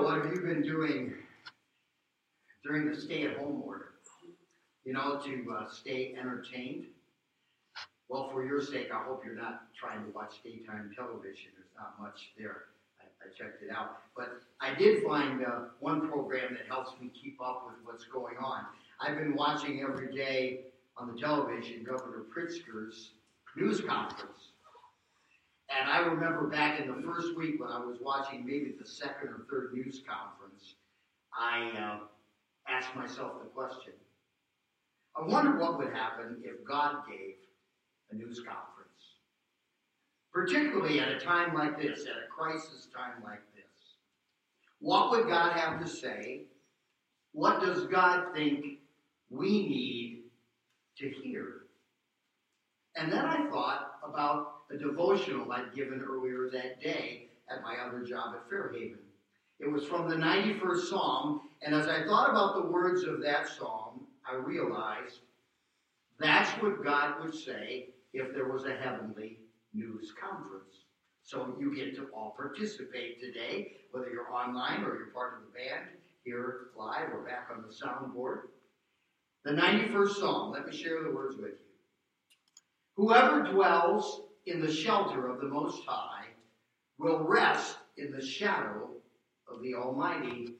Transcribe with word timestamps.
What 0.00 0.24
have 0.24 0.32
you 0.32 0.40
been 0.40 0.62
doing 0.62 1.12
during 2.64 2.90
the 2.90 2.98
stay 2.98 3.26
at 3.26 3.36
home 3.36 3.62
order? 3.66 3.90
You 4.86 4.94
know, 4.94 5.20
to 5.22 5.54
uh, 5.54 5.68
stay 5.70 6.14
entertained? 6.18 6.86
Well, 8.08 8.30
for 8.32 8.42
your 8.42 8.62
sake, 8.62 8.88
I 8.94 9.04
hope 9.04 9.22
you're 9.26 9.36
not 9.36 9.64
trying 9.78 10.02
to 10.06 10.10
watch 10.12 10.42
daytime 10.42 10.90
television. 10.96 11.50
There's 11.54 11.74
not 11.76 12.00
much 12.00 12.30
there. 12.38 12.62
I, 12.98 13.04
I 13.26 13.28
checked 13.36 13.62
it 13.62 13.70
out. 13.70 13.98
But 14.16 14.40
I 14.62 14.74
did 14.74 15.04
find 15.04 15.44
uh, 15.44 15.64
one 15.80 16.08
program 16.08 16.54
that 16.54 16.66
helps 16.66 16.98
me 16.98 17.10
keep 17.10 17.38
up 17.38 17.66
with 17.66 17.76
what's 17.84 18.04
going 18.04 18.38
on. 18.42 18.64
I've 19.02 19.18
been 19.18 19.36
watching 19.36 19.82
every 19.82 20.16
day 20.16 20.60
on 20.96 21.12
the 21.12 21.20
television 21.20 21.84
Governor 21.84 22.24
Pritzker's 22.34 23.10
news 23.54 23.82
conference. 23.82 24.49
And 25.78 25.88
I 25.88 26.00
remember 26.00 26.48
back 26.48 26.80
in 26.80 26.88
the 26.88 27.02
first 27.02 27.36
week 27.36 27.60
when 27.60 27.70
I 27.70 27.78
was 27.78 27.98
watching 28.00 28.44
maybe 28.44 28.74
the 28.78 28.86
second 28.86 29.28
or 29.28 29.46
third 29.50 29.72
news 29.72 30.02
conference, 30.06 30.74
I 31.38 31.70
uh, 31.78 31.98
asked 32.68 32.94
myself 32.96 33.32
the 33.42 33.48
question 33.48 33.92
I 35.16 35.26
wonder 35.26 35.58
what 35.58 35.78
would 35.78 35.92
happen 35.92 36.36
if 36.44 36.64
God 36.64 37.02
gave 37.08 37.34
a 38.10 38.14
news 38.14 38.38
conference. 38.38 38.88
Particularly 40.32 41.00
at 41.00 41.08
a 41.08 41.18
time 41.18 41.54
like 41.54 41.80
this, 41.80 42.02
at 42.02 42.12
a 42.12 42.28
crisis 42.30 42.86
time 42.96 43.22
like 43.24 43.42
this. 43.54 43.64
What 44.78 45.10
would 45.10 45.26
God 45.26 45.52
have 45.52 45.80
to 45.80 45.88
say? 45.88 46.42
What 47.32 47.60
does 47.60 47.86
God 47.86 48.32
think 48.34 48.78
we 49.28 49.48
need 49.68 50.22
to 50.98 51.08
hear? 51.08 51.62
And 52.96 53.12
then 53.12 53.24
I 53.24 53.48
thought 53.50 53.98
about 54.04 54.59
a 54.70 54.76
devotional 54.76 55.50
I'd 55.52 55.74
given 55.74 56.00
earlier 56.00 56.48
that 56.52 56.80
day 56.80 57.28
at 57.50 57.62
my 57.62 57.76
other 57.84 58.02
job 58.04 58.34
at 58.34 58.48
Fairhaven. 58.48 58.98
It 59.58 59.70
was 59.70 59.84
from 59.84 60.08
the 60.08 60.16
91st 60.16 60.88
Psalm, 60.88 61.42
and 61.62 61.74
as 61.74 61.86
I 61.86 62.04
thought 62.04 62.30
about 62.30 62.54
the 62.54 62.70
words 62.70 63.04
of 63.04 63.20
that 63.22 63.48
psalm, 63.48 64.06
I 64.30 64.36
realized 64.36 65.20
that's 66.18 66.50
what 66.62 66.84
God 66.84 67.20
would 67.20 67.34
say 67.34 67.88
if 68.12 68.32
there 68.32 68.48
was 68.48 68.64
a 68.64 68.76
heavenly 68.76 69.38
news 69.74 70.12
conference. 70.20 70.84
So 71.22 71.54
you 71.58 71.74
get 71.74 71.94
to 71.96 72.08
all 72.14 72.34
participate 72.36 73.20
today, 73.20 73.72
whether 73.90 74.10
you're 74.10 74.32
online 74.32 74.82
or 74.82 74.96
you're 74.96 75.12
part 75.12 75.34
of 75.34 75.40
the 75.40 75.58
band, 75.58 75.88
here 76.24 76.68
live 76.76 77.12
or 77.12 77.20
back 77.20 77.48
on 77.54 77.62
the 77.62 77.72
soundboard. 77.72 78.42
The 79.44 79.52
91st 79.52 80.14
Psalm, 80.14 80.52
let 80.52 80.66
me 80.66 80.76
share 80.76 81.02
the 81.02 81.10
words 81.10 81.36
with 81.36 81.52
you. 81.52 81.56
Whoever 82.96 83.42
dwells 83.42 84.22
in 84.46 84.60
the 84.60 84.72
shelter 84.72 85.28
of 85.28 85.40
the 85.40 85.48
Most 85.48 85.82
High 85.86 86.26
will 86.98 87.24
rest 87.24 87.76
in 87.96 88.12
the 88.12 88.24
shadow 88.24 88.90
of 89.48 89.62
the 89.62 89.74
Almighty. 89.74 90.54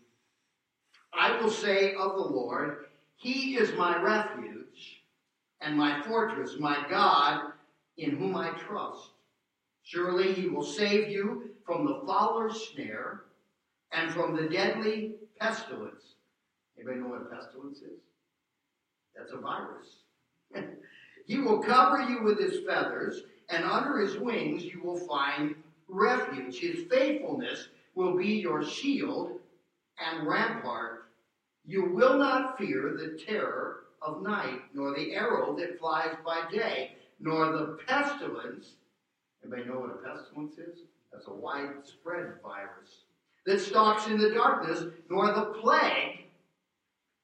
I 1.13 1.41
will 1.41 1.51
say 1.51 1.95
of 1.95 2.13
the 2.13 2.23
Lord, 2.23 2.87
He 3.17 3.57
is 3.57 3.77
my 3.77 4.01
refuge 4.01 5.03
and 5.61 5.77
my 5.77 6.03
fortress, 6.03 6.57
my 6.59 6.85
God, 6.89 7.53
in 7.99 8.17
whom 8.17 8.37
I 8.37 8.51
trust. 8.51 9.11
Surely 9.83 10.33
He 10.33 10.49
will 10.49 10.65
save 10.65 11.11
you 11.11 11.51
from 11.65 11.87
the 11.87 12.01
fowler's 12.07 12.71
snare 12.73 13.23
and 13.93 14.13
from 14.13 14.37
the 14.37 14.49
deadly 14.49 15.15
pestilence. 15.39 16.15
Anybody 16.77 17.01
know 17.01 17.09
what 17.09 17.23
a 17.23 17.25
pestilence 17.25 17.79
is? 17.79 18.01
That's 19.17 19.33
a 19.33 19.37
virus. 19.37 19.89
he 21.27 21.39
will 21.39 21.61
cover 21.63 22.03
you 22.03 22.23
with 22.23 22.39
his 22.41 22.65
feathers, 22.67 23.23
and 23.51 23.65
under 23.65 23.99
his 23.99 24.17
wings 24.17 24.65
you 24.65 24.81
will 24.83 24.99
find 24.99 25.55
refuge. 25.89 26.59
His 26.61 26.87
faithfulness 26.91 27.69
will 27.95 28.17
be 28.17 28.35
your 28.35 28.65
shield 28.65 29.39
and 29.99 30.27
rampart. 30.27 31.09
You 31.67 31.91
will 31.91 32.17
not 32.17 32.57
fear 32.59 32.97
the 32.97 33.23
terror 33.27 33.85
of 34.03 34.23
night, 34.23 34.61
nor 34.73 34.95
the 34.95 35.15
arrow 35.15 35.55
that 35.57 35.79
flies 35.79 36.15
by 36.25 36.45
day, 36.51 36.93
nor 37.19 37.53
the 37.53 37.79
pestilence. 37.87 38.73
Anybody 39.43 39.69
know 39.69 39.81
what 39.81 39.91
a 39.91 40.09
pestilence 40.09 40.59
is? 40.59 40.81
That's 41.13 41.27
a 41.27 41.35
widespread 41.35 42.35
virus 42.43 43.03
that 43.47 43.61
stalks 43.61 44.07
in 44.07 44.19
the 44.19 44.31
darkness, 44.31 44.85
nor 45.09 45.33
the 45.33 45.47
plague. 45.61 46.27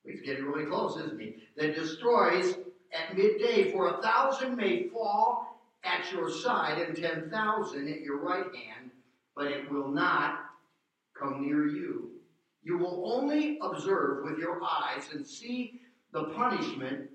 He's 0.04 0.20
getting 0.22 0.44
really 0.44 0.66
close, 0.66 0.96
isn't 0.98 1.20
he? 1.20 1.36
That 1.56 1.74
destroys 1.74 2.54
at 2.92 3.16
midday. 3.16 3.72
For 3.72 3.88
a 3.88 4.02
thousand 4.02 4.56
may 4.56 4.88
fall 4.88 5.55
at 5.86 6.10
your 6.12 6.30
side 6.30 6.78
and 6.78 6.96
10,000 6.96 7.88
at 7.88 8.00
your 8.00 8.18
right 8.18 8.44
hand, 8.54 8.90
but 9.34 9.46
it 9.46 9.70
will 9.70 9.88
not 9.88 10.40
come 11.18 11.42
near 11.46 11.66
you. 11.66 12.10
You 12.62 12.78
will 12.78 13.12
only 13.12 13.58
observe 13.62 14.24
with 14.24 14.38
your 14.38 14.60
eyes 14.62 15.04
and 15.12 15.26
see 15.26 15.80
the 16.12 16.24
punishment 16.24 17.08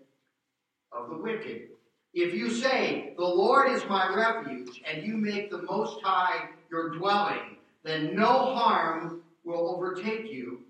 of 0.92 1.10
the 1.10 1.18
wicked. 1.18 1.70
If 2.14 2.34
you 2.34 2.50
say, 2.50 3.14
The 3.18 3.26
Lord 3.26 3.72
is 3.72 3.84
my 3.88 4.14
refuge, 4.14 4.82
and 4.90 5.06
you 5.06 5.18
make 5.18 5.50
the 5.50 5.62
Most 5.64 6.02
High 6.04 6.50
your 6.70 6.90
dwelling, 6.90 7.58
then 7.84 8.16
no 8.16 8.56
harm 8.56 9.22
will 9.44 9.70
overtake 9.76 10.32
you, 10.32 10.62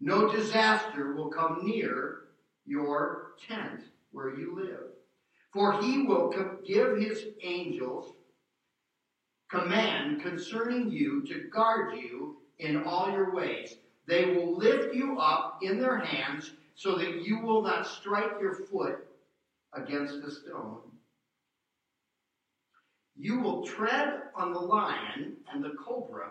no 0.00 0.30
disaster 0.30 1.14
will 1.14 1.28
come 1.28 1.60
near 1.62 2.24
your 2.66 3.32
tent 3.48 3.82
where 4.12 4.36
you 4.36 4.54
live. 4.56 4.93
For 5.54 5.80
he 5.80 6.02
will 6.02 6.34
give 6.66 6.98
his 6.98 7.26
angels 7.42 8.12
command 9.48 10.20
concerning 10.20 10.90
you 10.90 11.24
to 11.26 11.48
guard 11.48 11.94
you 11.96 12.38
in 12.58 12.82
all 12.82 13.08
your 13.10 13.32
ways. 13.32 13.76
They 14.06 14.34
will 14.34 14.56
lift 14.58 14.94
you 14.94 15.18
up 15.20 15.60
in 15.62 15.78
their 15.78 15.98
hands 15.98 16.50
so 16.74 16.96
that 16.98 17.22
you 17.24 17.38
will 17.38 17.62
not 17.62 17.86
strike 17.86 18.32
your 18.40 18.54
foot 18.54 19.06
against 19.72 20.16
a 20.24 20.30
stone. 20.30 20.80
You 23.16 23.38
will 23.38 23.64
tread 23.64 24.22
on 24.34 24.52
the 24.52 24.58
lion 24.58 25.36
and 25.52 25.62
the 25.62 25.74
cobra. 25.78 26.30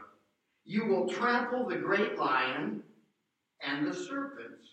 You 0.66 0.86
will 0.86 1.08
trample 1.08 1.66
the 1.66 1.78
great 1.78 2.18
lion 2.18 2.84
and 3.66 3.88
the 3.88 3.94
serpents. 3.94 4.68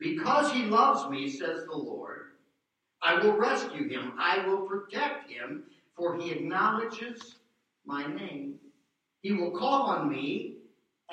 Because 0.00 0.50
he 0.50 0.64
loves 0.64 1.08
me, 1.08 1.30
says 1.30 1.64
the 1.66 1.76
Lord, 1.76 2.23
I 3.04 3.18
will 3.18 3.36
rescue 3.36 3.86
him. 3.88 4.14
I 4.18 4.46
will 4.46 4.62
protect 4.66 5.30
him, 5.30 5.64
for 5.94 6.16
he 6.16 6.30
acknowledges 6.30 7.36
my 7.84 8.06
name. 8.06 8.54
He 9.20 9.32
will 9.32 9.50
call 9.50 9.82
on 9.90 10.08
me, 10.08 10.54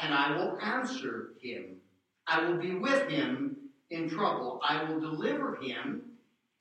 and 0.01 0.13
I 0.13 0.37
will 0.37 0.57
answer 0.61 1.31
him. 1.41 1.75
I 2.27 2.45
will 2.45 2.57
be 2.57 2.75
with 2.75 3.09
him 3.09 3.57
in 3.89 4.09
trouble. 4.09 4.61
I 4.67 4.85
will 4.85 5.01
deliver 5.01 5.55
him 5.61 6.03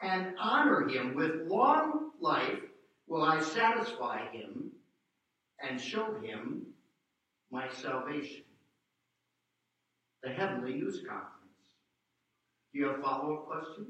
and 0.03 0.35
honor 0.39 0.89
him. 0.89 1.15
With 1.15 1.47
long 1.47 2.11
life 2.19 2.59
will 3.07 3.23
I 3.23 3.41
satisfy 3.41 4.27
him 4.33 4.73
and 5.63 5.81
show 5.81 6.19
him 6.21 6.67
my 7.53 7.69
salvation. 7.69 8.43
The 10.25 10.31
Heavenly 10.31 10.75
News 10.75 11.03
Conference. 11.09 11.37
Do 12.73 12.81
you 12.81 12.87
have 12.89 13.01
follow 13.01 13.35
up 13.35 13.47
questions? 13.47 13.89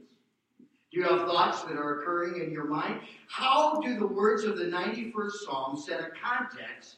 Do 0.91 0.99
you 0.99 1.07
have 1.07 1.21
thoughts 1.21 1.63
that 1.63 1.77
are 1.77 2.01
occurring 2.01 2.43
in 2.43 2.51
your 2.51 2.65
mind? 2.65 3.01
How 3.29 3.81
do 3.81 3.99
the 3.99 4.07
words 4.07 4.43
of 4.45 4.59
the 4.59 4.65
91st 4.65 5.33
Psalm 5.45 5.77
set 5.77 6.01
a 6.01 6.09
context 6.21 6.97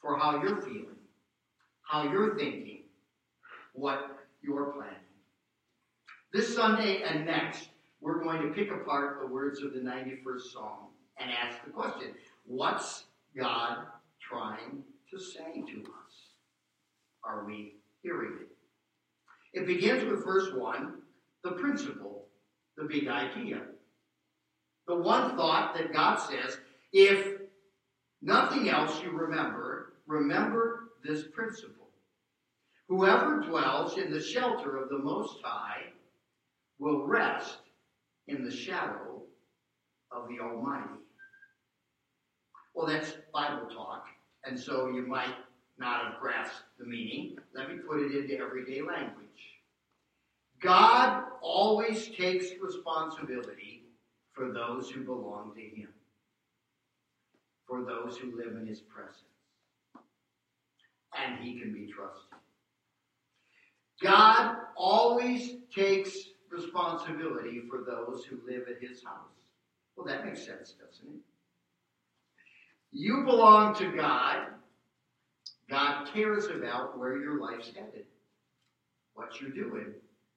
for 0.00 0.18
how 0.18 0.42
you're 0.42 0.62
feeling, 0.62 0.96
how 1.82 2.04
you're 2.04 2.34
thinking, 2.36 2.80
what 3.74 4.26
you're 4.42 4.72
planning? 4.72 4.94
This 6.32 6.54
Sunday 6.54 7.02
and 7.02 7.26
next, 7.26 7.68
we're 8.00 8.22
going 8.22 8.40
to 8.42 8.48
pick 8.48 8.70
apart 8.70 9.20
the 9.20 9.26
words 9.26 9.62
of 9.62 9.74
the 9.74 9.80
91st 9.80 10.52
Psalm 10.52 10.86
and 11.18 11.30
ask 11.30 11.62
the 11.64 11.70
question 11.70 12.14
What's 12.46 13.04
God 13.36 13.86
trying 14.20 14.82
to 15.10 15.18
say 15.18 15.62
to 15.66 15.80
us? 15.82 16.14
Are 17.22 17.44
we 17.44 17.74
hearing 18.02 18.38
it? 18.40 18.48
It 19.60 19.66
begins 19.66 20.04
with 20.04 20.24
verse 20.24 20.54
1 20.54 20.94
the 21.42 21.52
principle 21.52 22.25
the 22.76 22.84
big 22.84 23.08
idea. 23.08 23.62
The 24.86 24.96
one 24.96 25.36
thought 25.36 25.74
that 25.76 25.92
God 25.92 26.16
says, 26.16 26.58
if 26.92 27.40
nothing 28.22 28.68
else 28.68 29.02
you 29.02 29.10
remember, 29.10 29.94
remember 30.06 30.90
this 31.04 31.24
principle. 31.32 31.88
Whoever 32.88 33.40
dwells 33.40 33.98
in 33.98 34.12
the 34.12 34.22
shelter 34.22 34.76
of 34.76 34.88
the 34.88 34.98
Most 34.98 35.38
High 35.42 35.92
will 36.78 37.06
rest 37.06 37.58
in 38.28 38.44
the 38.44 38.54
shadow 38.54 39.22
of 40.12 40.28
the 40.28 40.38
Almighty. 40.40 41.00
Well, 42.74 42.86
that's 42.86 43.14
Bible 43.32 43.68
talk, 43.74 44.06
and 44.44 44.58
so 44.58 44.88
you 44.88 45.06
might 45.06 45.34
not 45.78 46.04
have 46.04 46.20
grasped 46.20 46.62
the 46.78 46.86
meaning. 46.86 47.36
Let 47.54 47.68
me 47.68 47.76
put 47.78 48.00
it 48.00 48.14
into 48.14 48.38
everyday 48.38 48.82
language. 48.82 49.55
God 50.62 51.24
always 51.42 52.08
takes 52.08 52.46
responsibility 52.60 53.84
for 54.32 54.52
those 54.52 54.90
who 54.90 55.04
belong 55.04 55.52
to 55.54 55.60
Him, 55.62 55.88
for 57.66 57.84
those 57.84 58.16
who 58.18 58.36
live 58.36 58.56
in 58.56 58.66
His 58.66 58.80
presence. 58.80 59.22
and 61.16 61.38
he 61.42 61.58
can 61.58 61.72
be 61.72 61.86
trusted. 61.92 62.38
God 64.02 64.56
always 64.76 65.56
takes 65.74 66.16
responsibility 66.50 67.62
for 67.70 67.80
those 67.86 68.24
who 68.24 68.38
live 68.46 68.64
at 68.68 68.82
his 68.86 69.02
house. 69.02 69.16
Well, 69.96 70.06
that 70.06 70.24
makes 70.24 70.44
sense, 70.44 70.74
doesn't 70.74 71.14
it? 71.14 71.20
You 72.92 73.24
belong 73.24 73.74
to 73.76 73.92
God. 73.96 74.48
God 75.70 76.08
cares 76.12 76.46
about 76.46 76.98
where 76.98 77.18
your 77.20 77.40
life's 77.40 77.72
headed, 77.74 78.06
what 79.14 79.40
you're 79.40 79.50
doing, 79.50 79.94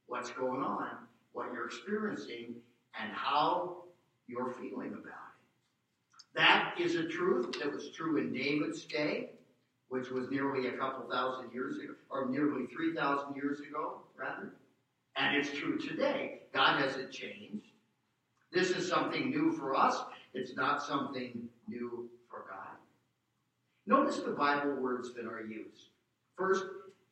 what's 0.10 0.32
going 0.32 0.62
on, 0.62 0.90
what 1.34 1.54
you're 1.54 1.68
experiencing, 1.68 2.56
and 3.00 3.14
how 3.14 3.84
you're 4.28 4.52
feeling 4.52 4.90
about 4.90 5.06
it. 5.06 6.36
That 6.36 6.74
is 6.80 6.96
a 6.96 7.08
truth 7.08 7.56
that 7.60 7.72
was 7.72 7.90
true 7.92 8.18
in 8.18 8.34
David's 8.34 8.84
day, 8.86 9.30
which 9.90 10.10
was 10.10 10.30
nearly 10.30 10.68
a 10.68 10.74
couple 10.74 11.10
thousand 11.10 11.52
years 11.54 11.78
ago, 11.78 11.94
or 12.10 12.28
nearly 12.28 12.66
3,000 12.68 13.36
years 13.36 13.60
ago, 13.60 14.02
rather. 14.18 14.54
And 15.16 15.38
it's 15.38 15.52
true 15.58 15.78
today. 15.78 16.42
God 16.54 16.82
hasn't 16.82 17.12
changed. 17.12 17.68
This 18.52 18.72
is 18.72 18.88
something 18.88 19.30
new 19.30 19.52
for 19.52 19.76
us. 19.76 20.02
It's 20.34 20.56
not 20.56 20.84
something 20.84 21.48
new 21.68 22.10
for 22.30 22.46
God. 22.50 22.78
Notice 23.86 24.20
the 24.20 24.32
Bible 24.32 24.76
words 24.76 25.14
that 25.14 25.26
are 25.26 25.42
used. 25.42 25.90
First, 26.36 26.66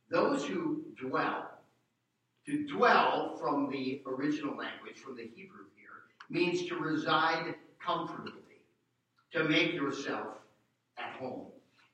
those 0.09 0.45
who 0.45 0.83
dwell. 0.99 1.56
To 2.47 2.65
dwell 2.65 3.35
from 3.41 3.69
the 3.69 4.01
original 4.05 4.55
language, 4.55 4.99
from 5.03 5.17
the 5.17 5.29
Hebrew 5.35 5.65
here, 5.75 6.05
means 6.29 6.65
to 6.69 6.75
reside 6.75 7.55
comfortably, 7.85 8.61
to 9.33 9.43
make 9.43 9.73
yourself 9.73 10.27
at 10.97 11.11
home. 11.19 11.47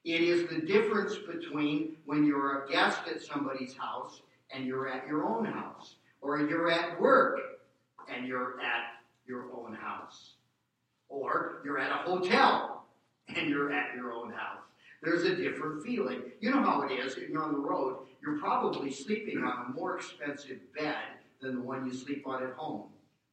It 0.06 0.22
is 0.22 0.48
the 0.50 0.62
difference 0.62 1.16
between 1.18 1.98
when 2.06 2.24
you're 2.24 2.66
a 2.66 2.70
guest 2.70 3.00
at 3.08 3.24
somebody's 3.24 3.76
house 3.76 4.22
and 4.52 4.66
you're 4.66 4.88
at 4.88 5.08
your 5.08 5.26
own 5.26 5.46
house, 5.46 5.96
or 6.22 6.40
you're 6.40 6.70
at 6.70 7.02
work 7.02 7.40
and 8.08 8.28
you're 8.28 8.62
at 8.62 9.02
your 9.26 9.46
own 9.56 9.74
house, 9.74 10.34
or 11.10 11.62
you're 11.66 11.80
at 11.80 11.92
a 11.92 12.08
hotel 12.08 12.86
and 13.36 13.50
you're 13.50 13.72
at 13.72 13.96
your 13.96 14.14
own 14.14 14.32
house. 14.32 14.62
There's 15.02 15.24
a 15.24 15.36
different 15.36 15.84
feeling. 15.84 16.22
You 16.42 16.52
know 16.52 16.62
how 16.62 16.84
it 16.84 16.92
is. 16.92 17.16
If 17.16 17.30
you're 17.30 17.44
on 17.44 17.54
the 17.54 17.58
road, 17.58 18.06
you're 18.24 18.40
probably 18.40 18.90
sleeping 18.90 19.40
on 19.40 19.66
a 19.66 19.74
more 19.78 19.98
expensive 19.98 20.60
bed 20.78 20.96
than 21.42 21.56
the 21.56 21.62
one 21.62 21.86
you 21.86 21.94
sleep 21.94 22.26
on 22.26 22.42
at 22.44 22.54
home. 22.54 22.84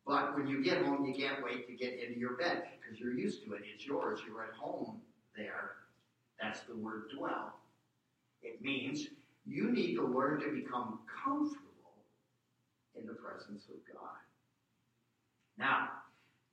But 0.06 0.36
when 0.36 0.48
you 0.48 0.64
get 0.64 0.84
home, 0.84 1.04
you 1.04 1.14
can't 1.14 1.44
wait 1.44 1.68
to 1.68 1.74
get 1.74 2.00
into 2.00 2.18
your 2.18 2.36
bed 2.36 2.64
because 2.80 2.98
you're 2.98 3.14
used 3.14 3.44
to 3.44 3.52
it. 3.52 3.62
It's 3.72 3.86
yours. 3.86 4.20
You're 4.26 4.42
at 4.42 4.54
home 4.54 5.00
there. 5.36 5.72
That's 6.40 6.60
the 6.62 6.74
word 6.74 7.10
dwell. 7.16 7.54
It 8.42 8.60
means 8.62 9.06
you 9.46 9.70
need 9.70 9.94
to 9.94 10.04
learn 10.04 10.40
to 10.40 10.50
become 10.50 11.00
comfortable 11.24 11.60
in 12.98 13.06
the 13.06 13.12
presence 13.12 13.66
of 13.68 13.76
God. 13.92 14.16
Now, 15.58 15.90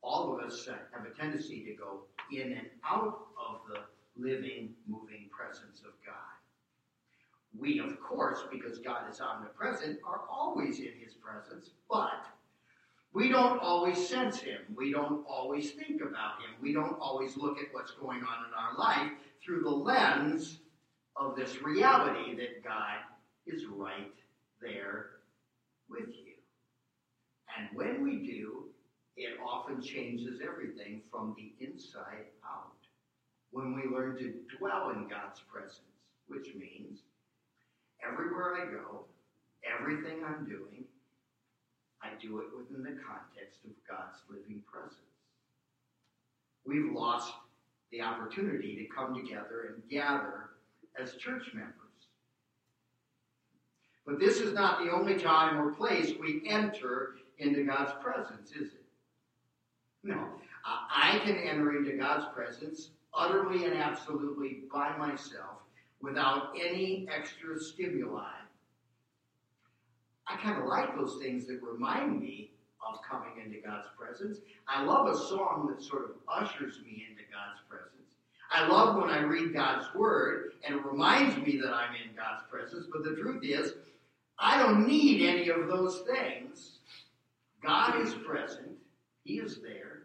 all 0.03 0.37
of 0.37 0.45
us 0.45 0.67
have 0.67 1.05
a 1.05 1.17
tendency 1.19 1.63
to 1.65 1.73
go 1.73 2.01
in 2.31 2.51
and 2.51 2.67
out 2.85 3.27
of 3.39 3.61
the 3.69 3.79
living, 4.21 4.73
moving 4.87 5.29
presence 5.31 5.79
of 5.79 5.93
God. 6.05 6.26
We, 7.59 7.79
of 7.79 7.99
course, 7.99 8.39
because 8.51 8.79
God 8.79 9.09
is 9.11 9.19
omnipresent, 9.19 9.99
are 10.05 10.21
always 10.29 10.79
in 10.79 10.93
his 10.99 11.13
presence, 11.13 11.71
but 11.89 12.25
we 13.13 13.29
don't 13.29 13.59
always 13.59 14.07
sense 14.07 14.39
him. 14.39 14.59
We 14.75 14.91
don't 14.91 15.25
always 15.27 15.71
think 15.71 16.01
about 16.01 16.39
him. 16.41 16.55
We 16.61 16.73
don't 16.73 16.99
always 16.99 17.35
look 17.35 17.57
at 17.57 17.73
what's 17.73 17.91
going 17.91 18.19
on 18.19 18.45
in 18.45 18.53
our 18.55 18.77
life 18.77 19.11
through 19.43 19.63
the 19.63 19.69
lens 19.69 20.59
of 21.15 21.35
this 21.35 21.61
reality 21.63 22.35
that 22.35 22.63
God 22.63 22.99
is 23.47 23.65
right 23.65 24.13
there 24.61 25.07
with 25.89 26.09
you. 26.09 26.33
And 27.57 27.69
when 27.75 28.03
we 28.03 28.17
do, 28.17 28.65
it 29.15 29.39
often 29.43 29.81
changes 29.81 30.41
everything 30.43 31.01
from 31.09 31.35
the 31.35 31.53
inside 31.65 32.27
out. 32.45 32.73
When 33.49 33.73
we 33.73 33.83
learn 33.85 34.17
to 34.17 34.33
dwell 34.59 34.91
in 34.91 35.07
God's 35.07 35.39
presence, 35.51 35.81
which 36.27 36.53
means 36.53 36.99
everywhere 38.05 38.55
I 38.55 38.65
go, 38.65 39.05
everything 39.65 40.23
I'm 40.25 40.45
doing, 40.45 40.85
I 42.01 42.09
do 42.21 42.39
it 42.39 42.47
within 42.55 42.83
the 42.83 42.99
context 43.01 43.59
of 43.65 43.71
God's 43.89 44.19
living 44.29 44.61
presence. 44.71 45.01
We've 46.65 46.91
lost 46.91 47.33
the 47.91 48.01
opportunity 48.01 48.75
to 48.75 48.95
come 48.95 49.15
together 49.15 49.73
and 49.73 49.89
gather 49.89 50.51
as 51.01 51.13
church 51.15 51.53
members. 51.53 51.73
But 54.05 54.19
this 54.19 54.37
is 54.37 54.53
not 54.53 54.83
the 54.83 54.91
only 54.91 55.17
time 55.17 55.57
or 55.59 55.71
place 55.73 56.13
we 56.19 56.43
enter 56.47 57.15
into 57.39 57.63
God's 57.63 57.93
presence, 58.01 58.51
is 58.51 58.73
it? 58.73 58.85
No. 60.03 60.27
I 60.65 61.19
can 61.23 61.35
enter 61.37 61.77
into 61.77 61.97
God's 61.97 62.25
presence 62.33 62.89
utterly 63.13 63.65
and 63.65 63.73
absolutely 63.73 64.63
by 64.71 64.95
myself 64.97 65.61
without 66.01 66.53
any 66.55 67.07
extra 67.13 67.59
stimuli. 67.59 68.23
I 70.27 70.35
kind 70.37 70.61
of 70.61 70.67
like 70.67 70.95
those 70.95 71.17
things 71.21 71.47
that 71.47 71.61
remind 71.63 72.19
me 72.19 72.51
of 72.87 72.99
coming 73.01 73.43
into 73.43 73.59
God's 73.65 73.87
presence. 73.97 74.39
I 74.67 74.83
love 74.83 75.07
a 75.07 75.17
song 75.17 75.73
that 75.73 75.83
sort 75.83 76.03
of 76.05 76.11
ushers 76.27 76.79
me 76.83 77.05
into 77.09 77.23
God's 77.31 77.59
presence. 77.69 77.93
I 78.51 78.67
love 78.67 78.95
when 78.95 79.09
I 79.09 79.21
read 79.21 79.53
God's 79.53 79.93
Word 79.93 80.53
and 80.65 80.75
it 80.75 80.85
reminds 80.85 81.37
me 81.37 81.59
that 81.61 81.73
I'm 81.73 81.95
in 81.95 82.15
God's 82.15 82.43
presence, 82.49 82.87
but 82.91 83.03
the 83.03 83.15
truth 83.15 83.43
is, 83.43 83.73
I 84.39 84.61
don't 84.61 84.87
need 84.87 85.27
any 85.27 85.49
of 85.49 85.67
those 85.67 86.01
things. 86.01 86.79
God 87.63 87.99
is 88.01 88.13
present, 88.13 88.77
He 89.23 89.39
is 89.39 89.59
there, 89.61 90.03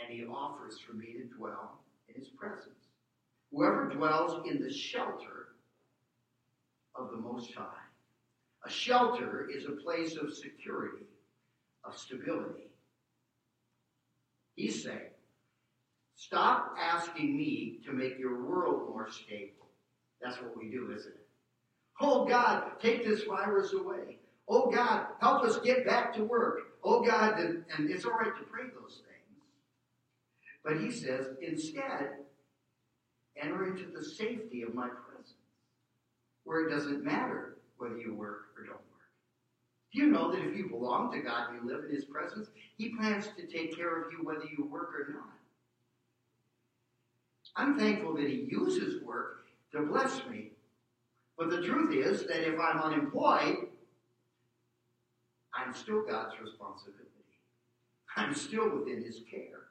and 0.00 0.12
He 0.12 0.24
offers 0.24 0.78
for 0.78 0.94
me 0.94 1.12
to 1.12 1.36
dwell 1.36 1.78
in 2.08 2.20
His 2.20 2.30
presence. 2.30 2.79
Whoever 3.52 3.88
dwells 3.88 4.46
in 4.48 4.62
the 4.62 4.72
shelter 4.72 5.48
of 6.94 7.10
the 7.10 7.16
Most 7.16 7.52
High. 7.54 7.64
A 8.64 8.70
shelter 8.70 9.48
is 9.52 9.64
a 9.64 9.82
place 9.82 10.16
of 10.16 10.34
security, 10.34 11.06
of 11.84 11.96
stability. 11.96 12.70
He's 14.54 14.82
saying, 14.84 15.10
stop 16.14 16.76
asking 16.78 17.36
me 17.36 17.78
to 17.84 17.92
make 17.92 18.18
your 18.18 18.44
world 18.44 18.90
more 18.90 19.10
stable. 19.10 19.66
That's 20.22 20.40
what 20.42 20.56
we 20.56 20.70
do, 20.70 20.92
isn't 20.94 21.12
it? 21.12 21.26
Oh 22.00 22.26
God, 22.26 22.72
take 22.80 23.04
this 23.04 23.24
virus 23.24 23.72
away. 23.72 24.18
Oh 24.48 24.70
God, 24.70 25.06
help 25.20 25.44
us 25.44 25.58
get 25.60 25.86
back 25.86 26.14
to 26.14 26.24
work. 26.24 26.60
Oh 26.84 27.02
God, 27.02 27.38
and, 27.38 27.64
and 27.76 27.90
it's 27.90 28.04
all 28.04 28.12
right 28.12 28.36
to 28.36 28.44
pray 28.44 28.64
those 28.64 29.02
things. 29.06 29.42
But 30.64 30.80
he 30.80 30.90
says, 30.90 31.28
instead, 31.40 32.10
enter 33.42 33.66
into 33.66 33.90
the 33.90 34.04
safety 34.04 34.62
of 34.62 34.74
my 34.74 34.88
presence, 34.88 35.34
where 36.44 36.66
it 36.66 36.70
doesn't 36.70 37.04
matter 37.04 37.56
whether 37.78 37.98
you 37.98 38.14
work 38.14 38.48
or 38.56 38.64
don't 38.64 38.74
work. 38.74 38.90
Do 39.92 40.00
you 40.00 40.06
know 40.06 40.30
that 40.30 40.40
if 40.40 40.56
you 40.56 40.68
belong 40.68 41.12
to 41.12 41.20
God 41.20 41.50
and 41.50 41.62
you 41.62 41.68
live 41.68 41.84
in 41.84 41.94
His 41.94 42.04
presence, 42.04 42.48
He 42.76 42.94
plans 42.96 43.28
to 43.36 43.46
take 43.46 43.76
care 43.76 44.02
of 44.02 44.12
you 44.12 44.24
whether 44.24 44.44
you 44.44 44.68
work 44.70 44.90
or 44.94 45.12
not? 45.12 45.32
I'm 47.56 47.78
thankful 47.78 48.14
that 48.14 48.28
He 48.28 48.46
uses 48.50 49.02
work 49.02 49.46
to 49.72 49.82
bless 49.82 50.24
me. 50.28 50.52
But 51.36 51.50
the 51.50 51.62
truth 51.62 51.94
is 51.94 52.26
that 52.26 52.46
if 52.46 52.58
I'm 52.60 52.80
unemployed, 52.80 53.68
I'm 55.54 55.74
still 55.74 56.04
God's 56.06 56.34
responsibility. 56.40 57.06
I'm 58.16 58.34
still 58.34 58.68
within 58.68 59.02
His 59.02 59.20
care. 59.30 59.66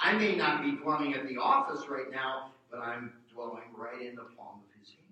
I 0.00 0.14
may 0.14 0.34
not 0.34 0.64
be 0.64 0.72
dwelling 0.72 1.14
at 1.14 1.28
the 1.28 1.36
office 1.36 1.88
right 1.88 2.10
now, 2.10 2.50
but 2.72 2.80
I'm 2.80 3.12
dwelling 3.32 3.70
right 3.76 4.00
in 4.00 4.16
the 4.16 4.26
palm 4.36 4.60
of 4.64 4.80
His 4.80 4.88
hand. 4.88 5.02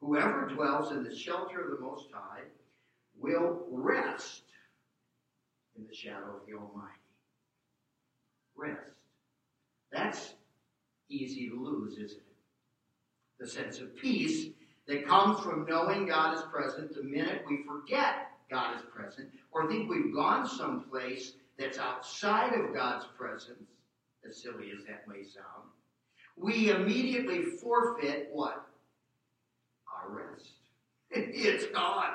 Whoever 0.00 0.46
dwells 0.46 0.92
in 0.92 1.04
the 1.04 1.14
shelter 1.14 1.60
of 1.60 1.70
the 1.78 1.84
Most 1.84 2.06
High 2.12 2.42
will 3.20 3.66
rest 3.70 4.44
in 5.76 5.86
the 5.86 5.94
shadow 5.94 6.36
of 6.40 6.46
the 6.46 6.54
Almighty. 6.54 6.98
Rest. 8.56 8.90
That's 9.92 10.34
easy 11.08 11.48
to 11.50 11.62
lose, 11.62 11.94
isn't 11.98 12.18
it? 12.18 12.36
The 13.38 13.46
sense 13.46 13.80
of 13.80 13.96
peace 13.96 14.48
that 14.86 15.06
comes 15.06 15.40
from 15.40 15.66
knowing 15.68 16.06
God 16.06 16.36
is 16.36 16.42
present 16.52 16.94
the 16.94 17.02
minute 17.02 17.42
we 17.48 17.64
forget 17.66 18.28
God 18.50 18.76
is 18.76 18.82
present 18.94 19.28
or 19.52 19.68
think 19.68 19.88
we've 19.88 20.14
gone 20.14 20.46
someplace 20.48 21.32
that's 21.58 21.78
outside 21.78 22.54
of 22.54 22.74
God's 22.74 23.06
presence, 23.16 23.70
as 24.28 24.42
silly 24.42 24.70
as 24.76 24.84
that 24.86 25.06
may 25.08 25.22
sound, 25.22 25.68
we 26.42 26.70
immediately 26.70 27.42
forfeit 27.42 28.28
what? 28.32 28.66
Our 29.88 30.10
rest. 30.10 30.50
it's 31.10 31.66
gone. 31.66 32.14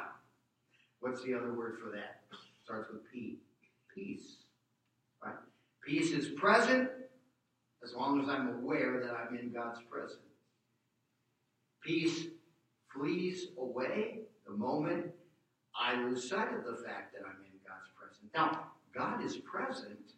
What's 1.00 1.24
the 1.24 1.34
other 1.34 1.54
word 1.54 1.78
for 1.84 1.92
that? 1.92 2.22
Starts 2.64 2.92
with 2.92 3.02
P. 3.12 3.38
Peace. 3.94 4.38
Right? 5.24 5.36
Peace 5.86 6.12
is 6.12 6.28
present, 6.30 6.90
as 7.84 7.94
long 7.94 8.22
as 8.22 8.28
I'm 8.28 8.50
aware 8.50 9.00
that 9.00 9.14
I'm 9.16 9.38
in 9.38 9.52
God's 9.52 9.80
presence. 9.90 10.20
Peace 11.82 12.26
flees 12.94 13.48
away 13.58 14.20
the 14.46 14.54
moment 14.54 15.06
I 15.80 16.02
lose 16.04 16.28
sight 16.30 16.54
of 16.54 16.66
the 16.66 16.84
fact 16.84 17.14
that 17.14 17.22
I'm 17.26 17.38
in 17.46 17.60
God's 17.66 17.88
presence. 17.96 18.30
Now, 18.34 18.72
God 18.94 19.24
is 19.24 19.38
present 19.38 20.14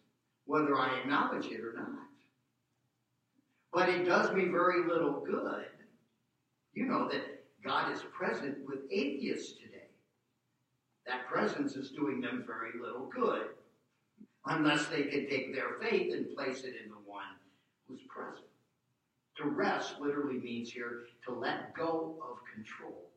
whether 0.46 0.76
I 0.76 0.98
acknowledge 0.98 1.46
it 1.46 1.60
or 1.60 1.74
not. 1.76 2.09
But 3.72 3.88
it 3.88 4.04
does 4.04 4.32
me 4.32 4.46
very 4.46 4.86
little 4.86 5.20
good. 5.24 5.66
You 6.72 6.86
know 6.86 7.08
that 7.08 7.44
God 7.64 7.92
is 7.92 8.02
present 8.12 8.58
with 8.66 8.80
atheists 8.90 9.52
today. 9.52 9.88
That 11.06 11.26
presence 11.26 11.76
is 11.76 11.90
doing 11.90 12.20
them 12.20 12.44
very 12.46 12.80
little 12.80 13.08
good 13.14 13.48
unless 14.46 14.86
they 14.86 15.02
can 15.02 15.28
take 15.28 15.54
their 15.54 15.74
faith 15.80 16.12
and 16.12 16.34
place 16.34 16.62
it 16.64 16.74
in 16.82 16.90
the 16.90 16.96
one 17.04 17.36
who's 17.86 18.00
present. 18.08 18.46
To 19.38 19.48
rest 19.48 20.00
literally 20.00 20.38
means 20.38 20.70
here 20.70 21.06
to 21.26 21.32
let 21.32 21.74
go 21.74 22.18
of 22.22 22.38
control. 22.54 23.10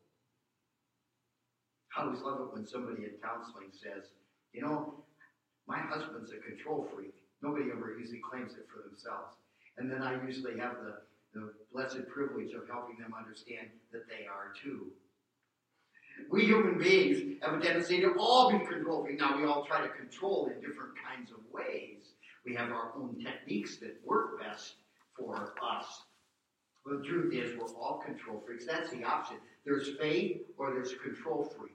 I 1.97 2.03
always 2.03 2.21
love 2.21 2.39
it 2.41 2.53
when 2.53 2.65
somebody 2.65 3.03
in 3.03 3.11
counseling 3.21 3.69
says, 3.71 4.09
you 4.51 4.61
know, 4.61 4.95
my 5.67 5.79
husband's 5.79 6.31
a 6.31 6.37
control 6.37 6.87
freak. 6.93 7.13
Nobody 7.41 7.65
ever 7.71 7.97
usually 7.99 8.21
claims 8.29 8.53
it 8.53 8.67
for 8.71 8.87
themselves. 8.87 9.35
And 9.77 9.91
then 9.91 10.01
I 10.01 10.23
usually 10.25 10.59
have 10.59 10.75
the, 10.83 10.95
the 11.33 11.53
blessed 11.73 12.07
privilege 12.07 12.53
of 12.53 12.67
helping 12.69 12.97
them 12.97 13.13
understand 13.17 13.67
that 13.91 14.07
they 14.07 14.25
are 14.27 14.53
too. 14.61 14.91
We 16.29 16.45
human 16.45 16.77
beings 16.77 17.39
have 17.41 17.55
a 17.55 17.59
tendency 17.59 17.99
to 18.01 18.13
all 18.19 18.51
be 18.51 18.59
control 18.65 19.03
freaks. 19.03 19.21
Now, 19.21 19.37
we 19.37 19.45
all 19.45 19.65
try 19.65 19.81
to 19.81 19.89
control 19.89 20.47
in 20.47 20.61
different 20.61 20.93
kinds 21.03 21.31
of 21.31 21.37
ways. 21.51 22.13
We 22.45 22.53
have 22.55 22.69
our 22.69 22.91
own 22.95 23.17
techniques 23.23 23.77
that 23.77 23.99
work 24.05 24.39
best 24.41 24.75
for 25.17 25.53
us. 25.63 26.03
But 26.85 27.01
the 27.01 27.07
truth 27.07 27.33
is, 27.33 27.57
we're 27.57 27.65
all 27.75 28.03
control 28.05 28.43
freaks. 28.45 28.65
That's 28.65 28.91
the 28.91 29.03
option. 29.03 29.37
There's 29.65 29.91
faith 29.99 30.41
or 30.57 30.73
there's 30.73 30.93
control 31.01 31.45
freak. 31.57 31.71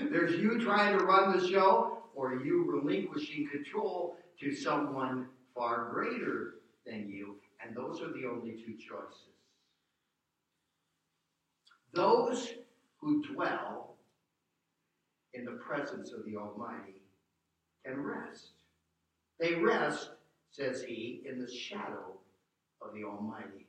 There's 0.10 0.40
you 0.40 0.60
trying 0.60 0.98
to 0.98 1.04
run 1.04 1.38
the 1.38 1.46
show 1.46 1.98
or 2.16 2.42
you 2.44 2.64
relinquishing 2.68 3.48
control 3.48 4.16
to 4.40 4.54
someone 4.54 5.28
far 5.54 5.90
greater 5.92 6.54
than 6.86 7.08
you. 7.08 7.36
And 7.64 7.76
those 7.76 8.00
are 8.00 8.12
the 8.12 8.26
only 8.28 8.52
two 8.52 8.74
choices. 8.74 9.32
Those 11.92 12.54
who 13.00 13.22
dwell 13.34 13.96
in 15.34 15.44
the 15.44 15.52
presence 15.52 16.12
of 16.12 16.24
the 16.24 16.36
Almighty 16.36 17.02
can 17.84 18.02
rest. 18.02 18.50
They 19.38 19.54
rest, 19.54 20.10
says 20.50 20.82
he, 20.82 21.22
in 21.28 21.38
the 21.38 21.50
shadow 21.50 22.18
of 22.80 22.94
the 22.94 23.04
Almighty. 23.04 23.66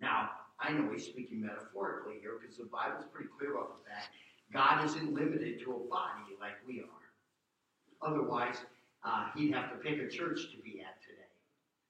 Now, 0.00 0.30
I 0.60 0.72
know 0.72 0.90
he's 0.92 1.04
speaking 1.04 1.40
metaphorically 1.40 2.14
here 2.20 2.38
because 2.40 2.56
the 2.56 2.64
Bible's 2.64 3.04
pretty 3.12 3.30
clear 3.38 3.52
about 3.54 3.78
the 3.78 3.90
fact 3.90 4.08
God 4.52 4.84
isn't 4.84 5.14
limited 5.14 5.60
to 5.60 5.72
a 5.72 5.90
body 5.90 6.34
like 6.40 6.54
we 6.66 6.80
are. 6.80 8.08
Otherwise, 8.08 8.56
uh, 9.04 9.28
he'd 9.36 9.52
have 9.54 9.70
to 9.70 9.76
pick 9.76 10.00
a 10.00 10.08
church 10.08 10.50
to 10.50 10.58
be 10.62 10.80
at 10.80 11.00
today. 11.02 11.28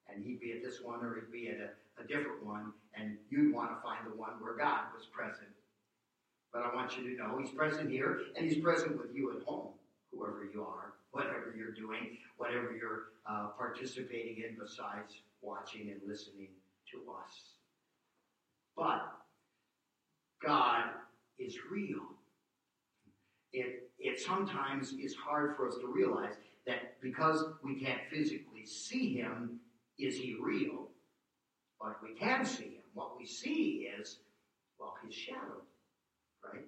And 0.08 0.24
he'd 0.24 0.40
be 0.40 0.52
at 0.52 0.62
this 0.62 0.80
one 0.82 1.04
or 1.04 1.14
he'd 1.16 1.32
be 1.32 1.48
at 1.48 1.56
a, 1.56 2.02
a 2.02 2.06
different 2.06 2.44
one, 2.44 2.72
and 2.94 3.16
you'd 3.30 3.54
want 3.54 3.70
to 3.70 3.82
find 3.82 4.06
the 4.06 4.16
one 4.16 4.32
where 4.40 4.56
God 4.56 4.84
was 4.94 5.06
present. 5.06 5.48
But 6.52 6.62
I 6.62 6.74
want 6.74 6.96
you 6.96 7.14
to 7.14 7.22
know 7.22 7.38
he's 7.38 7.50
present 7.50 7.90
here, 7.90 8.20
and 8.36 8.46
he's 8.46 8.62
present 8.62 8.96
with 8.96 9.14
you 9.14 9.36
at 9.36 9.44
home, 9.44 9.68
whoever 10.12 10.48
you 10.52 10.62
are, 10.62 10.94
whatever 11.10 11.54
you're 11.56 11.72
doing, 11.72 12.16
whatever 12.38 12.74
you're 12.74 13.12
uh, 13.28 13.48
participating 13.58 14.42
in 14.42 14.56
besides 14.58 15.12
watching 15.42 15.90
and 15.90 16.00
listening 16.06 16.48
to 16.90 16.98
us. 17.12 17.32
But 18.76 19.12
God 20.44 20.84
is 21.38 21.56
real. 21.70 22.00
It, 23.52 23.90
it 23.98 24.20
sometimes 24.20 24.92
is 24.92 25.14
hard 25.14 25.56
for 25.56 25.68
us 25.68 25.74
to 25.80 25.86
realize 25.86 26.34
that 26.68 27.00
because 27.00 27.42
we 27.64 27.80
can't 27.80 28.00
physically 28.10 28.64
see 28.64 29.14
him, 29.14 29.58
is 29.98 30.16
he 30.16 30.36
real? 30.40 30.90
But 31.80 31.96
we 32.02 32.14
can 32.14 32.44
see 32.44 32.64
him. 32.64 32.82
What 32.94 33.18
we 33.18 33.26
see 33.26 33.88
is, 33.98 34.20
well, 34.78 34.94
his 35.04 35.14
shadow, 35.14 35.62
right? 36.44 36.64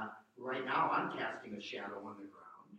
Uh, 0.00 0.08
right 0.38 0.64
now, 0.64 0.90
I'm 0.90 1.18
casting 1.18 1.54
a 1.54 1.60
shadow 1.60 1.98
on 2.06 2.16
the 2.16 2.28
ground. 2.28 2.78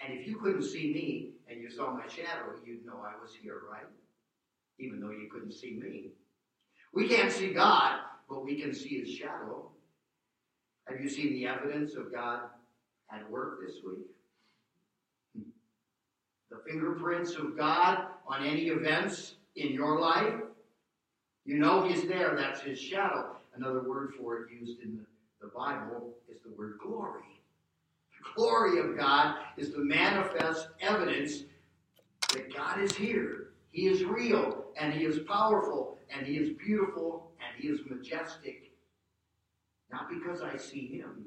And 0.00 0.18
if 0.18 0.26
you 0.26 0.36
couldn't 0.38 0.64
see 0.64 0.92
me 0.92 1.30
and 1.48 1.60
you 1.60 1.70
saw 1.70 1.92
my 1.92 2.06
shadow, 2.08 2.54
you'd 2.64 2.84
know 2.84 3.04
I 3.04 3.20
was 3.20 3.34
here, 3.34 3.60
right? 3.70 3.86
Even 4.80 5.00
though 5.00 5.10
you 5.10 5.28
couldn't 5.32 5.52
see 5.52 5.78
me. 5.80 6.10
We 6.92 7.08
can't 7.08 7.30
see 7.30 7.52
God, 7.52 8.00
but 8.28 8.44
we 8.44 8.60
can 8.60 8.74
see 8.74 9.00
his 9.00 9.10
shadow. 9.10 9.70
Have 10.88 11.00
you 11.00 11.08
seen 11.08 11.32
the 11.32 11.46
evidence 11.46 11.94
of 11.94 12.12
God 12.12 12.40
at 13.12 13.28
work 13.30 13.60
this 13.66 13.76
week? 13.84 14.06
The 16.54 16.70
fingerprints 16.70 17.34
of 17.34 17.56
God 17.56 18.06
on 18.28 18.44
any 18.44 18.68
events 18.68 19.34
in 19.56 19.72
your 19.72 19.98
life? 19.98 20.34
You 21.44 21.58
know 21.58 21.86
He's 21.86 22.06
there. 22.06 22.36
That's 22.36 22.60
His 22.60 22.80
shadow. 22.80 23.36
Another 23.56 23.82
word 23.82 24.14
for 24.18 24.42
it 24.42 24.52
used 24.52 24.80
in 24.80 24.96
the, 24.96 25.46
the 25.46 25.52
Bible 25.54 26.14
is 26.28 26.40
the 26.42 26.52
word 26.56 26.78
glory. 26.82 27.22
The 28.18 28.40
glory 28.40 28.78
of 28.78 28.96
God 28.96 29.36
is 29.56 29.72
the 29.72 29.84
manifest 29.84 30.68
evidence 30.80 31.44
that 32.32 32.54
God 32.54 32.80
is 32.80 32.94
here. 32.94 33.48
He 33.70 33.88
is 33.88 34.04
real, 34.04 34.66
and 34.76 34.92
He 34.94 35.04
is 35.04 35.20
powerful, 35.20 35.98
and 36.14 36.26
He 36.26 36.36
is 36.36 36.50
beautiful, 36.64 37.32
and 37.38 37.60
He 37.60 37.68
is 37.68 37.80
majestic. 37.88 38.70
Not 39.90 40.08
because 40.08 40.40
I 40.40 40.56
see 40.56 40.86
Him, 40.86 41.26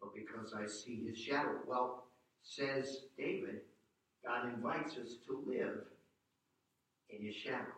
but 0.00 0.10
because 0.14 0.52
I 0.52 0.66
see 0.66 1.04
His 1.06 1.16
shadow. 1.18 1.58
Well, 1.66 2.06
says 2.42 3.04
David, 3.16 3.60
God 4.24 4.52
invites 4.54 4.96
us 4.96 5.16
to 5.26 5.42
live 5.46 5.84
in 7.10 7.26
His 7.26 7.34
shadow. 7.34 7.74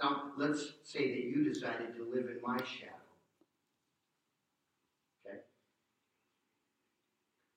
Now, 0.00 0.32
let's 0.36 0.72
say 0.82 1.08
that 1.08 1.24
you 1.24 1.52
decided 1.52 1.94
to 1.96 2.04
live 2.04 2.26
in 2.26 2.38
my 2.42 2.56
shadow. 2.58 2.92
Okay? 5.26 5.38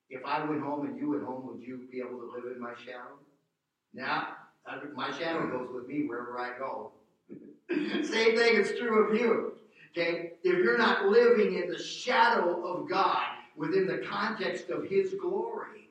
If 0.10 0.24
I 0.25 0.46
went 0.46 0.62
home 0.62 0.86
and 0.86 0.98
you 0.98 1.12
went 1.12 1.24
home, 1.24 1.48
would 1.48 1.65
you 1.65 1.88
be 1.91 2.00
able 2.00 2.20
to 2.20 2.32
live 2.36 2.56
in 2.56 2.62
my 2.62 2.74
shadow? 2.86 3.17
Now, 3.94 4.27
uh, 4.67 4.77
my 4.96 5.12
shadow 5.17 5.48
goes 5.50 5.70
with 5.74 5.88
me 5.88 6.06
wherever 6.08 6.39
I 6.39 6.58
go. 6.58 6.91
Same 7.72 8.38
thing 8.38 8.56
is 8.56 8.77
true 8.79 9.08
of 9.08 9.20
you. 9.20 9.53
Okay? 9.91 10.34
If 10.44 10.63
you're 10.63 10.77
not 10.77 11.08
living 11.08 11.56
in 11.56 11.70
the 11.70 11.82
shadow 11.82 12.65
of 12.65 12.89
God 12.89 13.25
within 13.56 13.88
the 13.88 14.06
context 14.10 14.70
of 14.70 14.86
His 14.86 15.15
glory, 15.20 15.87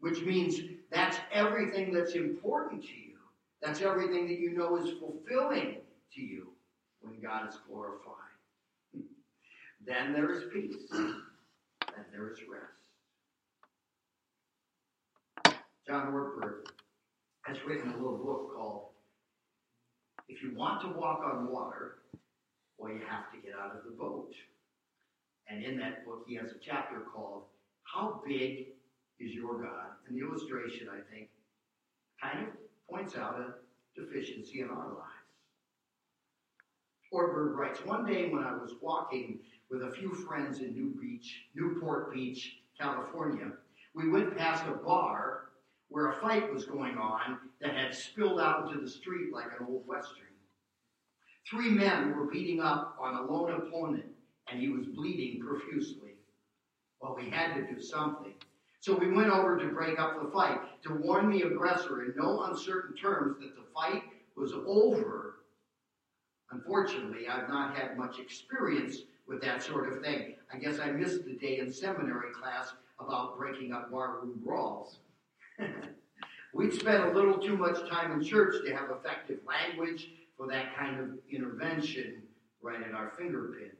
which 0.00 0.22
means 0.22 0.60
that's 0.90 1.18
everything 1.32 1.92
that's 1.92 2.14
important 2.14 2.82
to 2.82 2.88
you 2.88 3.08
that's 3.60 3.82
everything 3.82 4.28
that 4.28 4.38
you 4.38 4.56
know 4.56 4.76
is 4.76 4.90
fulfilling 4.98 5.78
to 6.14 6.20
you 6.20 6.48
when 7.00 7.20
God 7.20 7.48
is 7.48 7.58
glorified. 7.68 8.14
Then 9.84 10.12
there 10.12 10.32
is 10.32 10.44
peace. 10.52 10.88
Then 10.90 12.04
there 12.12 12.30
is 12.30 12.38
rest. 12.48 12.72
John 15.86 16.12
Ortberg 16.12 16.66
has 17.42 17.56
written 17.66 17.90
a 17.92 17.96
little 17.96 18.18
book 18.18 18.54
called 18.54 18.88
If 20.28 20.42
You 20.42 20.54
Want 20.54 20.82
to 20.82 20.88
Walk 20.88 21.22
on 21.24 21.50
Water, 21.50 21.98
well, 22.76 22.92
you 22.92 23.00
have 23.08 23.32
to 23.32 23.38
get 23.44 23.54
out 23.58 23.74
of 23.74 23.84
the 23.84 23.90
boat. 23.90 24.32
And 25.48 25.64
in 25.64 25.78
that 25.78 26.04
book, 26.04 26.24
he 26.28 26.34
has 26.36 26.52
a 26.52 26.58
chapter 26.60 27.00
called 27.00 27.44
How 27.82 28.22
Big 28.26 28.66
is 29.20 29.32
Your 29.32 29.60
God? 29.60 29.90
And 30.06 30.16
the 30.16 30.24
illustration, 30.24 30.88
I 30.90 31.00
think, 31.12 31.28
kind 32.22 32.46
of 32.46 32.54
points 32.88 33.16
out 33.16 33.40
a 33.40 34.00
deficiency 34.00 34.60
in 34.60 34.68
our 34.68 34.88
lives. 34.88 35.18
Ortberg 37.12 37.54
writes, 37.56 37.84
One 37.84 38.04
day 38.04 38.28
when 38.28 38.44
I 38.44 38.52
was 38.52 38.74
walking 38.80 39.38
with 39.70 39.82
a 39.82 39.90
few 39.92 40.12
friends 40.12 40.60
in 40.60 40.74
New 40.74 40.94
Beach, 41.00 41.44
Newport 41.54 42.12
Beach, 42.12 42.58
California, 42.78 43.52
we 43.94 44.10
went 44.10 44.36
past 44.36 44.64
a 44.66 44.72
bar 44.72 45.50
where 45.88 46.10
a 46.10 46.20
fight 46.20 46.52
was 46.52 46.66
going 46.66 46.98
on 46.98 47.38
that 47.60 47.74
had 47.74 47.94
spilled 47.94 48.40
out 48.40 48.68
into 48.68 48.80
the 48.80 48.90
street 48.90 49.32
like 49.32 49.46
an 49.58 49.66
old 49.66 49.86
western. 49.86 50.26
Three 51.48 51.70
men 51.70 52.14
were 52.14 52.26
beating 52.26 52.60
up 52.60 52.96
on 53.00 53.14
a 53.14 53.22
lone 53.22 53.52
opponent, 53.52 54.04
and 54.50 54.60
he 54.60 54.68
was 54.68 54.86
bleeding 54.86 55.40
profusely. 55.40 56.12
Well, 57.00 57.16
we 57.16 57.30
had 57.30 57.54
to 57.54 57.74
do 57.74 57.80
something. 57.80 58.34
So 58.80 58.96
we 58.96 59.10
went 59.10 59.30
over 59.30 59.58
to 59.58 59.66
break 59.68 59.98
up 59.98 60.22
the 60.22 60.30
fight, 60.30 60.60
to 60.84 60.94
warn 60.94 61.30
the 61.30 61.42
aggressor 61.42 62.04
in 62.04 62.14
no 62.16 62.44
uncertain 62.44 62.96
terms 62.96 63.38
that 63.40 63.56
the 63.56 63.64
fight 63.74 64.04
was 64.36 64.52
over. 64.52 65.40
Unfortunately, 66.50 67.28
I've 67.28 67.48
not 67.48 67.76
had 67.76 67.98
much 67.98 68.18
experience 68.18 68.98
with 69.26 69.42
that 69.42 69.62
sort 69.62 69.92
of 69.92 70.02
thing. 70.02 70.36
I 70.52 70.58
guess 70.58 70.78
I 70.78 70.90
missed 70.90 71.24
the 71.24 71.34
day 71.34 71.58
in 71.58 71.72
seminary 71.72 72.32
class 72.32 72.72
about 73.00 73.36
breaking 73.36 73.72
up 73.72 73.90
barroom 73.90 74.40
brawls. 74.44 74.98
We'd 76.54 76.72
spent 76.72 77.04
a 77.04 77.12
little 77.12 77.38
too 77.38 77.56
much 77.56 77.88
time 77.90 78.12
in 78.12 78.24
church 78.24 78.64
to 78.64 78.74
have 78.74 78.90
effective 78.90 79.40
language 79.46 80.10
for 80.36 80.46
that 80.46 80.74
kind 80.76 80.98
of 80.98 81.10
intervention 81.30 82.22
right 82.62 82.80
at 82.82 82.94
our 82.94 83.12
fingertips. 83.18 83.74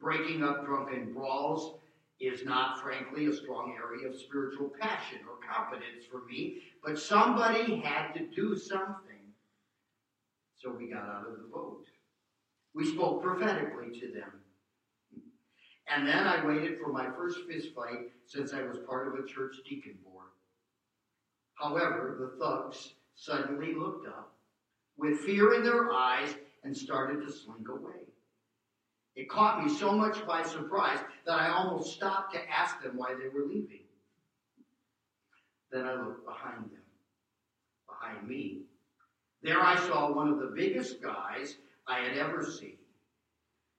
Breaking 0.00 0.42
up 0.42 0.64
drunken 0.64 1.12
brawls 1.12 1.74
is 2.20 2.44
not, 2.44 2.82
frankly, 2.82 3.26
a 3.26 3.34
strong 3.34 3.74
area 3.82 4.08
of 4.08 4.20
spiritual 4.20 4.70
passion 4.80 5.18
or 5.28 5.36
competence 5.46 6.04
for 6.10 6.24
me, 6.26 6.62
but 6.84 6.98
somebody 6.98 7.76
had 7.76 8.12
to 8.12 8.26
do 8.26 8.56
something. 8.56 9.16
So 10.58 10.70
we 10.70 10.90
got 10.90 11.08
out 11.08 11.26
of 11.26 11.38
the 11.38 11.48
boat. 11.50 11.86
We 12.74 12.84
spoke 12.84 13.22
prophetically 13.22 13.98
to 14.00 14.12
them. 14.12 14.32
And 15.88 16.06
then 16.06 16.26
I 16.26 16.44
waited 16.46 16.78
for 16.78 16.92
my 16.92 17.06
first 17.16 17.40
fist 17.48 17.68
fight 17.74 18.10
since 18.26 18.52
I 18.52 18.62
was 18.62 18.78
part 18.86 19.08
of 19.08 19.14
a 19.14 19.26
church 19.26 19.56
deacon 19.68 19.96
board. 20.04 20.26
However, 21.54 22.16
the 22.20 22.44
thugs 22.44 22.94
suddenly 23.14 23.74
looked 23.74 24.06
up 24.06 24.34
with 24.96 25.20
fear 25.20 25.54
in 25.54 25.64
their 25.64 25.90
eyes 25.90 26.34
and 26.62 26.76
started 26.76 27.26
to 27.26 27.32
slink 27.32 27.68
away. 27.68 28.09
It 29.16 29.28
caught 29.28 29.62
me 29.62 29.68
so 29.68 29.92
much 29.92 30.24
by 30.26 30.42
surprise 30.42 30.98
that 31.26 31.40
I 31.40 31.48
almost 31.48 31.94
stopped 31.94 32.32
to 32.34 32.50
ask 32.50 32.82
them 32.82 32.96
why 32.96 33.14
they 33.14 33.28
were 33.28 33.44
leaving. 33.44 33.80
Then 35.70 35.86
I 35.86 35.94
looked 35.94 36.24
behind 36.24 36.64
them, 36.70 36.82
behind 37.88 38.26
me. 38.26 38.62
There 39.42 39.60
I 39.60 39.76
saw 39.76 40.12
one 40.12 40.28
of 40.28 40.38
the 40.38 40.52
biggest 40.54 41.02
guys 41.02 41.56
I 41.86 42.00
had 42.00 42.16
ever 42.16 42.44
seen. 42.44 42.76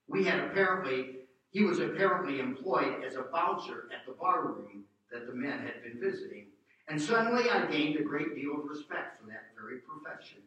We 0.07 0.23
had 0.23 0.39
apparently, 0.39 1.19
he 1.51 1.63
was 1.63 1.79
apparently 1.79 2.39
employed 2.39 3.03
as 3.03 3.15
a 3.15 3.23
bouncer 3.23 3.88
at 3.93 4.05
the 4.05 4.13
bar 4.13 4.45
room 4.47 4.83
that 5.11 5.27
the 5.27 5.33
men 5.33 5.59
had 5.59 5.83
been 5.83 6.00
visiting. 6.00 6.47
And 6.88 7.01
suddenly 7.01 7.50
I 7.50 7.65
gained 7.67 7.97
a 7.97 8.03
great 8.03 8.35
deal 8.35 8.59
of 8.59 8.65
respect 8.69 9.19
for 9.19 9.27
that 9.27 9.51
very 9.59 9.79
profession. 9.79 10.41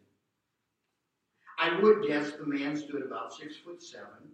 I 1.59 1.81
would 1.81 2.07
guess 2.07 2.33
the 2.33 2.45
man 2.47 2.76
stood 2.76 3.03
about 3.03 3.33
six 3.33 3.57
foot 3.57 3.83
seven, 3.83 4.34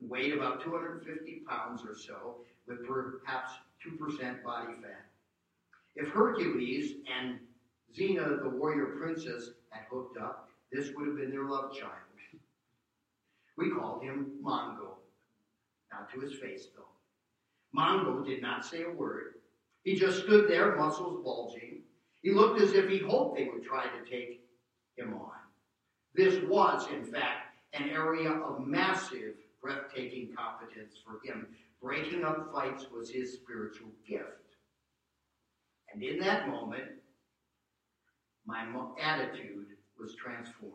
weighed 0.00 0.34
about 0.34 0.62
250 0.62 1.42
pounds 1.48 1.82
or 1.82 1.96
so, 1.96 2.36
with 2.66 2.86
perhaps 2.86 3.52
2% 3.86 4.42
body 4.42 4.74
fat. 4.82 5.06
If 5.96 6.08
Hercules 6.08 6.96
and 7.12 7.38
Xena, 7.96 8.42
the 8.42 8.50
warrior 8.50 8.96
princess, 8.98 9.50
had 9.70 9.84
hooked 9.90 10.18
up, 10.18 10.50
this 10.70 10.90
would 10.94 11.08
have 11.08 11.16
been 11.16 11.30
their 11.30 11.44
love 11.44 11.72
child. 11.72 11.92
We 13.58 13.70
called 13.70 14.04
him 14.04 14.38
Mongo. 14.40 14.94
Not 15.92 16.08
to 16.14 16.20
his 16.20 16.38
face, 16.38 16.68
though. 16.76 16.84
Mongo 17.76 18.24
did 18.24 18.40
not 18.40 18.64
say 18.64 18.84
a 18.84 18.90
word. 18.90 19.34
He 19.82 19.96
just 19.96 20.22
stood 20.22 20.48
there, 20.48 20.76
muscles 20.76 21.24
bulging. 21.24 21.80
He 22.22 22.30
looked 22.30 22.60
as 22.60 22.74
if 22.74 22.88
he 22.88 22.98
hoped 22.98 23.36
they 23.36 23.46
would 23.46 23.64
try 23.64 23.86
to 23.86 24.08
take 24.08 24.44
him 24.96 25.12
on. 25.12 25.32
This 26.14 26.40
was, 26.44 26.86
in 26.92 27.04
fact, 27.04 27.56
an 27.72 27.90
area 27.90 28.30
of 28.30 28.64
massive, 28.64 29.34
breathtaking 29.62 30.34
competence 30.36 30.94
for 31.04 31.20
him. 31.26 31.46
Breaking 31.82 32.24
up 32.24 32.52
fights 32.52 32.86
was 32.92 33.10
his 33.10 33.34
spiritual 33.34 33.88
gift. 34.08 34.24
And 35.92 36.02
in 36.02 36.18
that 36.20 36.48
moment, 36.48 36.84
my 38.46 38.64
attitude 39.00 39.66
was 39.98 40.14
transformed. 40.14 40.74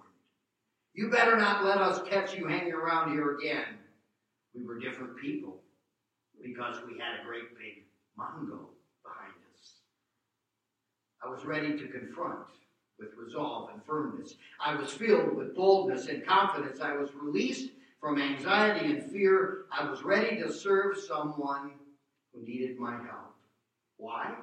You 0.94 1.10
better 1.10 1.38
not 1.38 1.66
let 1.66 1.80
us 1.80 2.08
catch 2.08 2.36
you 2.36 2.48
hanging 2.48 2.74
around 2.74 3.12
here 3.12 3.38
again. 3.38 3.80
We 4.56 4.64
were 4.64 4.80
different 4.80 5.18
people 5.18 5.62
because 6.42 6.76
we 6.86 7.00
had 7.00 7.20
a 7.20 7.26
great 7.26 7.58
big 7.58 7.84
Mongo 8.18 8.68
behind 9.04 9.34
us. 9.54 9.82
I 11.24 11.30
was 11.30 11.46
ready 11.46 11.78
to 11.78 11.88
confront 11.88 12.46
with 13.00 13.10
resolve 13.18 13.70
and 13.74 13.84
firmness. 13.84 14.36
I 14.64 14.76
was 14.76 14.94
filled 14.94 15.36
with 15.36 15.56
boldness 15.56 16.08
and 16.08 16.26
confidence. 16.26 16.80
I 16.80 16.96
was 16.96 17.10
released 17.16 17.72
from 18.04 18.22
anxiety 18.22 18.92
and 18.92 19.10
fear. 19.12 19.64
I 19.72 19.90
was 19.90 20.04
ready 20.04 20.36
to 20.42 20.52
serve 20.52 20.98
someone 20.98 21.72
who 22.34 22.46
needed 22.46 22.78
my 22.78 22.98
help. 22.98 23.34
Why? 23.96 24.34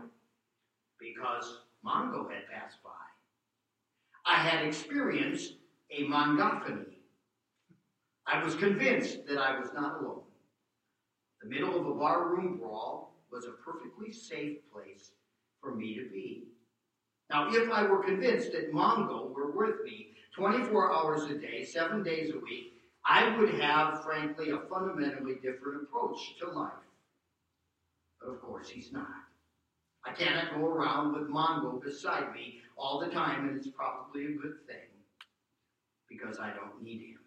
Because 0.99 1.59
Mongo 1.85 2.31
had 2.33 2.49
passed 2.49 2.83
by. 2.83 2.91
I 4.25 4.37
had 4.37 4.65
experienced 4.65 5.57
a 5.91 6.05
mongophany. 6.05 7.01
I 8.27 8.43
was 8.43 8.55
convinced 8.55 9.27
that 9.27 9.37
I 9.37 9.61
was 9.61 9.69
not 9.75 10.01
alone. 10.01 10.23
The 11.43 11.51
middle 11.51 11.79
of 11.79 11.87
a 11.87 11.99
barroom 11.99 12.57
brawl 12.57 13.13
was 13.31 13.45
a 13.45 13.63
perfectly 13.63 14.11
safe 14.11 14.57
place 14.73 15.11
for 15.61 15.75
me 15.75 15.97
to 15.97 16.09
be. 16.09 16.45
Now, 17.29 17.49
if 17.51 17.71
I 17.71 17.83
were 17.83 18.03
convinced 18.03 18.53
that 18.53 18.73
Mongo 18.73 19.35
were 19.35 19.51
with 19.51 19.85
me 19.85 20.13
24 20.35 20.95
hours 20.95 21.25
a 21.25 21.35
day, 21.35 21.63
seven 21.63 22.03
days 22.03 22.33
a 22.35 22.39
week, 22.39 22.80
I 23.07 23.37
would 23.39 23.55
have, 23.61 24.05
frankly, 24.05 24.51
a 24.51 24.59
fundamentally 24.59 25.35
different 25.43 25.83
approach 25.83 26.37
to 26.39 26.51
life. 26.51 26.73
But 28.21 28.31
of 28.31 28.43
course, 28.43 28.69
he's 28.69 28.93
not. 28.93 29.09
I 30.05 30.13
cannot 30.13 30.55
go 30.55 30.67
around 30.67 31.13
with 31.15 31.29
Mongo 31.29 31.83
beside 31.83 32.33
me 32.35 32.61
all 32.77 33.01
the 33.01 33.09
time, 33.09 33.49
and 33.49 33.57
it's 33.57 33.69
probably 33.69 34.27
a 34.27 34.39
good 34.39 34.67
thing 34.67 34.77
because 36.09 36.39
I 36.39 36.51
don't 36.51 36.83
need 36.83 37.01
him. 37.01 37.19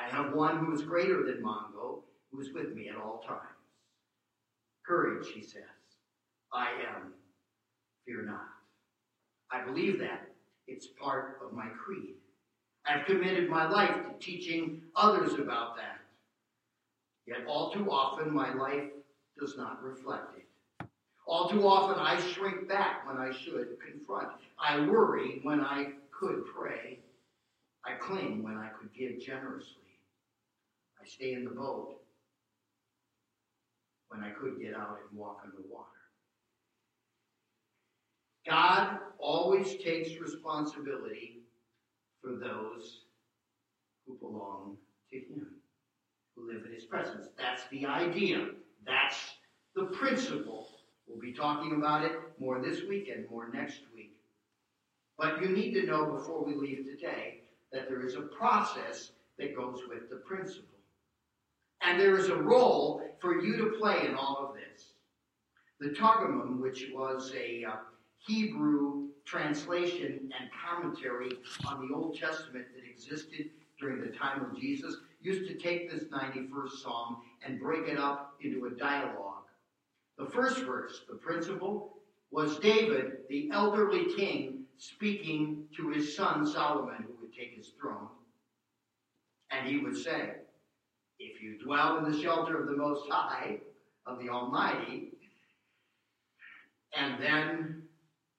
I 0.00 0.08
have 0.08 0.34
one 0.34 0.58
who 0.58 0.74
is 0.74 0.82
greater 0.82 1.24
than 1.24 1.42
Mongo, 1.42 2.00
who 2.30 2.40
is 2.40 2.52
with 2.52 2.74
me 2.74 2.88
at 2.88 2.96
all 2.96 3.22
times. 3.26 3.40
Courage, 4.86 5.28
he 5.34 5.42
says. 5.42 5.62
I 6.52 6.68
am. 6.94 7.12
Fear 8.04 8.22
not. 8.22 8.48
I 9.50 9.64
believe 9.64 9.98
that. 10.00 10.28
It's 10.68 10.88
part 11.00 11.38
of 11.44 11.52
my 11.52 11.66
creed. 11.66 12.16
I've 12.88 13.04
committed 13.04 13.48
my 13.48 13.68
life 13.68 13.94
to 13.94 14.24
teaching 14.24 14.82
others 14.94 15.34
about 15.34 15.76
that. 15.76 16.00
Yet 17.26 17.38
all 17.48 17.72
too 17.72 17.90
often, 17.90 18.32
my 18.32 18.54
life 18.54 18.84
does 19.38 19.56
not 19.56 19.82
reflect 19.82 20.36
it. 20.38 20.86
All 21.26 21.48
too 21.48 21.66
often, 21.66 21.98
I 21.98 22.20
shrink 22.20 22.68
back 22.68 23.06
when 23.06 23.16
I 23.16 23.32
should 23.32 23.76
confront. 23.84 24.28
I 24.58 24.86
worry 24.86 25.40
when 25.42 25.60
I 25.60 25.88
could 26.12 26.44
pray. 26.46 27.00
I 27.84 27.94
cling 27.94 28.42
when 28.42 28.56
I 28.56 28.68
could 28.68 28.92
give 28.94 29.20
generously. 29.20 29.82
I 31.02 31.06
stay 31.06 31.32
in 31.32 31.44
the 31.44 31.50
boat 31.50 32.00
when 34.08 34.22
I 34.22 34.30
could 34.30 34.60
get 34.60 34.74
out 34.74 35.00
and 35.10 35.18
walk 35.18 35.40
on 35.44 35.50
the 35.56 35.68
water. 35.68 35.86
God 38.48 38.98
always 39.18 39.74
takes 39.82 40.20
responsibility 40.20 41.40
for 42.22 42.32
those 42.32 43.00
who 44.06 44.14
belong 44.14 44.76
to 45.10 45.16
Him, 45.16 45.46
who 46.34 46.52
live 46.52 46.64
in 46.66 46.72
His 46.72 46.84
presence. 46.84 47.28
That's 47.38 47.62
the 47.70 47.86
idea. 47.86 48.48
That's 48.86 49.16
the 49.74 49.84
principle. 49.86 50.68
We'll 51.06 51.20
be 51.20 51.32
talking 51.32 51.72
about 51.76 52.04
it 52.04 52.12
more 52.38 52.60
this 52.60 52.82
week 52.88 53.08
and 53.14 53.28
more 53.30 53.48
next 53.52 53.80
week. 53.94 54.16
But 55.18 55.40
you 55.40 55.48
need 55.48 55.72
to 55.74 55.86
know 55.86 56.06
before 56.06 56.44
we 56.44 56.54
leave 56.54 56.84
today 56.84 57.40
that 57.72 57.88
there 57.88 58.04
is 58.04 58.14
a 58.14 58.22
process 58.22 59.10
that 59.38 59.56
goes 59.56 59.80
with 59.88 60.10
the 60.10 60.16
principle. 60.16 60.78
And 61.82 62.00
there 62.00 62.18
is 62.18 62.28
a 62.28 62.36
role 62.36 63.02
for 63.20 63.40
you 63.40 63.56
to 63.58 63.78
play 63.78 64.06
in 64.06 64.14
all 64.14 64.48
of 64.48 64.54
this. 64.54 64.92
The 65.78 65.94
Targum, 65.94 66.60
which 66.60 66.86
was 66.94 67.32
a 67.36 67.64
uh, 67.64 67.76
Hebrew 68.26 69.08
translation 69.26 70.30
and 70.38 70.48
commentary 70.64 71.30
on 71.66 71.86
the 71.86 71.94
Old 71.94 72.16
Testament 72.18 72.66
that 72.74 72.88
existed 72.88 73.50
during 73.78 74.00
the 74.00 74.16
time 74.16 74.44
of 74.44 74.58
Jesus, 74.58 74.96
used 75.20 75.48
to 75.48 75.54
take 75.54 75.90
this 75.90 76.04
91st 76.04 76.82
Psalm 76.82 77.18
and 77.44 77.60
break 77.60 77.88
it 77.88 77.98
up 77.98 78.34
into 78.40 78.66
a 78.66 78.70
dialogue. 78.70 79.44
The 80.16 80.26
first 80.26 80.60
verse, 80.60 81.02
the 81.08 81.16
principle, 81.16 81.98
was 82.30 82.58
David, 82.58 83.18
the 83.28 83.50
elderly 83.52 84.14
king, 84.14 84.64
speaking 84.78 85.64
to 85.76 85.90
his 85.90 86.16
son 86.16 86.46
Solomon, 86.46 87.04
who 87.06 87.14
would 87.20 87.34
take 87.34 87.54
his 87.56 87.72
throne. 87.80 88.08
And 89.50 89.68
he 89.68 89.78
would 89.78 89.96
say, 89.96 90.36
If 91.18 91.42
you 91.42 91.58
dwell 91.62 91.98
in 91.98 92.10
the 92.10 92.22
shelter 92.22 92.60
of 92.60 92.66
the 92.66 92.76
Most 92.76 93.10
High, 93.10 93.58
of 94.06 94.18
the 94.20 94.28
Almighty, 94.28 95.12
and 96.96 97.22
then 97.22 97.82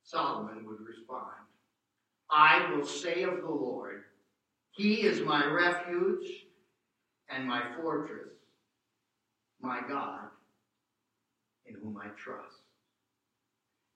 Solomon 0.08 0.66
would 0.66 0.80
respond, 0.80 1.36
I 2.32 2.72
will 2.72 2.86
say 2.86 3.24
of 3.24 3.42
the 3.42 3.50
Lord, 3.50 4.06
He 4.72 5.02
is 5.02 5.20
my 5.20 5.46
refuge 5.46 6.46
and 7.30 7.46
my 7.46 7.62
fortress, 7.82 8.32
my 9.60 9.82
God, 9.86 10.30
in 11.66 11.76
whom 11.76 11.98
I 11.98 12.08
trust. 12.16 12.62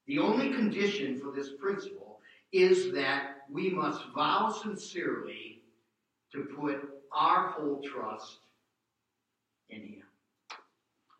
The 0.08 0.20
only 0.20 0.52
condition 0.52 1.18
for 1.18 1.32
this 1.32 1.52
principle 1.62 2.20
is 2.52 2.92
that 2.94 3.44
we 3.50 3.70
must 3.70 4.04
vow 4.14 4.50
sincerely 4.52 5.62
to 6.34 6.44
put 6.60 6.90
our 7.16 7.52
whole 7.52 7.82
trust 7.84 8.40
in 9.70 9.80
Him. 9.80 10.01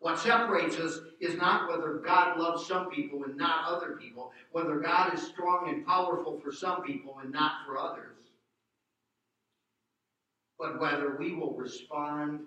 What 0.02 0.18
separates 0.18 0.78
us 0.78 0.98
is 1.20 1.36
not 1.36 1.68
whether 1.68 2.02
God 2.04 2.36
loves 2.36 2.66
some 2.66 2.90
people 2.90 3.22
and 3.22 3.36
not 3.36 3.66
other 3.68 3.92
people, 3.92 4.32
whether 4.50 4.80
God 4.80 5.14
is 5.14 5.22
strong 5.22 5.68
and 5.68 5.86
powerful 5.86 6.40
for 6.40 6.50
some 6.50 6.82
people 6.82 7.18
and 7.22 7.30
not 7.30 7.64
for 7.64 7.78
others, 7.78 8.16
but 10.58 10.80
whether 10.80 11.16
we 11.16 11.34
will 11.34 11.54
respond 11.54 12.40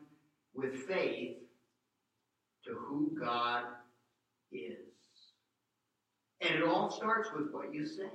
with 0.54 0.84
faith 0.86 1.38
to 2.66 2.74
who 2.74 3.16
God 3.18 3.64
is. 4.52 4.76
And 6.42 6.56
it 6.56 6.64
all 6.64 6.92
starts 6.92 7.30
with 7.34 7.54
what 7.54 7.74
you 7.74 7.86
say. 7.86 8.12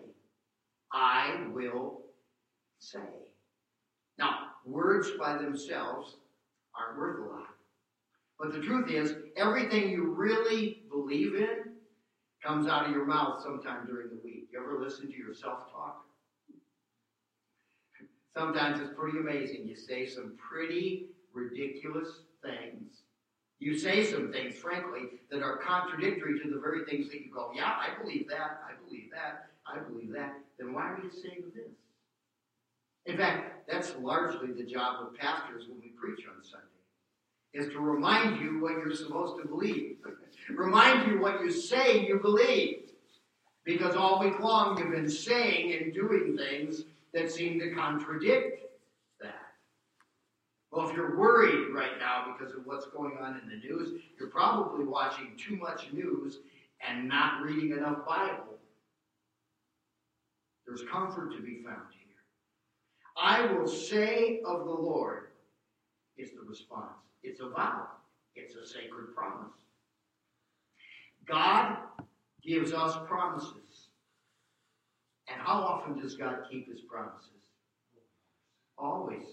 I 0.92 1.46
will 1.54 2.02
say. 2.78 3.08
Now, 4.18 4.48
words 4.66 5.12
by 5.18 5.38
themselves 5.38 6.16
aren't 6.78 6.98
worth 6.98 7.20
a 7.20 7.22
lot. 7.22 7.49
But 8.40 8.52
the 8.54 8.60
truth 8.60 8.90
is, 8.90 9.16
everything 9.36 9.90
you 9.90 10.14
really 10.14 10.82
believe 10.90 11.34
in 11.34 11.74
comes 12.42 12.66
out 12.66 12.86
of 12.86 12.90
your 12.90 13.04
mouth 13.04 13.42
sometime 13.42 13.86
during 13.86 14.08
the 14.08 14.18
week. 14.24 14.48
You 14.50 14.60
ever 14.60 14.82
listen 14.82 15.12
to 15.12 15.16
your 15.16 15.34
self 15.34 15.70
talk? 15.70 16.06
Sometimes 18.34 18.80
it's 18.80 18.94
pretty 18.98 19.18
amazing. 19.18 19.68
You 19.68 19.76
say 19.76 20.06
some 20.06 20.38
pretty 20.38 21.08
ridiculous 21.34 22.22
things. 22.42 23.02
You 23.58 23.76
say 23.76 24.06
some 24.06 24.32
things, 24.32 24.54
frankly, 24.54 25.02
that 25.30 25.42
are 25.42 25.58
contradictory 25.58 26.40
to 26.40 26.50
the 26.50 26.58
very 26.58 26.86
things 26.86 27.10
that 27.10 27.20
you 27.20 27.30
go, 27.30 27.50
yeah, 27.54 27.76
I 27.76 28.00
believe 28.00 28.26
that, 28.30 28.62
I 28.66 28.72
believe 28.82 29.10
that, 29.12 29.50
I 29.66 29.80
believe 29.80 30.14
that. 30.14 30.38
Then 30.58 30.72
why 30.72 30.84
are 30.84 31.00
you 31.02 31.10
saying 31.10 31.44
this? 31.54 31.74
In 33.04 33.18
fact, 33.18 33.68
that's 33.68 33.94
largely 34.00 34.52
the 34.52 34.64
job 34.64 35.06
of 35.06 35.14
pastors 35.14 35.64
when 35.68 35.78
we 35.80 35.88
preach 36.00 36.24
on 36.26 36.42
Sunday 36.42 36.69
is 37.52 37.68
to 37.72 37.80
remind 37.80 38.40
you 38.40 38.60
what 38.60 38.72
you're 38.72 38.94
supposed 38.94 39.40
to 39.42 39.48
believe. 39.48 39.96
remind 40.50 41.10
you 41.10 41.20
what 41.20 41.40
you 41.40 41.50
say 41.50 42.06
you 42.06 42.18
believe. 42.18 42.90
Because 43.64 43.94
all 43.94 44.20
week 44.20 44.40
long 44.40 44.78
you've 44.78 44.90
been 44.90 45.10
saying 45.10 45.80
and 45.80 45.92
doing 45.92 46.36
things 46.36 46.84
that 47.12 47.30
seem 47.30 47.58
to 47.60 47.74
contradict 47.74 48.62
that. 49.20 49.34
Well, 50.70 50.88
if 50.88 50.96
you're 50.96 51.18
worried 51.18 51.74
right 51.74 51.98
now 51.98 52.34
because 52.38 52.54
of 52.54 52.64
what's 52.64 52.86
going 52.86 53.18
on 53.20 53.40
in 53.42 53.48
the 53.48 53.56
news, 53.56 54.00
you're 54.18 54.30
probably 54.30 54.84
watching 54.84 55.32
too 55.36 55.56
much 55.56 55.92
news 55.92 56.38
and 56.86 57.08
not 57.08 57.42
reading 57.42 57.76
enough 57.76 58.06
Bible. 58.06 58.58
There's 60.66 60.82
comfort 60.90 61.32
to 61.32 61.42
be 61.42 61.62
found 61.64 61.88
here. 61.90 62.10
I 63.20 63.52
will 63.52 63.66
say 63.66 64.40
of 64.46 64.64
the 64.64 64.72
Lord 64.72 65.28
is 66.16 66.30
the 66.30 66.42
response. 66.48 67.09
It's 67.22 67.40
a 67.40 67.48
vow, 67.48 67.86
it's 68.34 68.54
a 68.54 68.66
sacred 68.66 69.14
promise. 69.14 69.52
God 71.26 71.76
gives 72.42 72.72
us 72.72 72.96
promises. 73.06 73.88
And 75.28 75.40
how 75.40 75.60
often 75.60 76.00
does 76.00 76.16
God 76.16 76.38
keep 76.50 76.68
his 76.68 76.80
promises? 76.80 77.28
Always. 78.76 79.26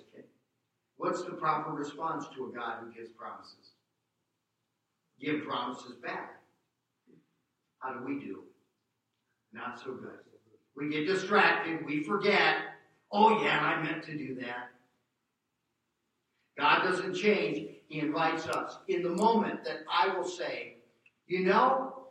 What's 0.98 1.24
the 1.24 1.32
proper 1.32 1.72
response 1.72 2.26
to 2.36 2.48
a 2.48 2.56
God 2.56 2.80
who 2.82 2.92
gives 2.92 3.10
promises? 3.12 3.72
Give 5.20 5.44
promises 5.44 5.96
back. 6.04 6.42
How 7.80 7.94
do 7.94 8.06
we 8.06 8.20
do? 8.20 8.44
Not 9.54 9.80
so 9.80 9.94
good. 9.94 10.20
We 10.76 10.90
get 10.90 11.08
distracted. 11.08 11.86
We 11.86 12.04
forget. 12.04 12.56
Oh, 13.12 13.42
yeah, 13.42 13.60
I 13.60 13.82
meant 13.82 14.04
to 14.06 14.18
do 14.18 14.36
that. 14.36 14.70
God 16.58 16.84
doesn't 16.84 17.16
change. 17.16 17.77
He 17.88 18.00
invites 18.00 18.48
us. 18.48 18.78
In 18.88 19.02
the 19.02 19.10
moment 19.10 19.64
that 19.64 19.80
I 19.92 20.16
will 20.16 20.28
say, 20.28 20.76
you 21.28 21.46
know, 21.46 22.08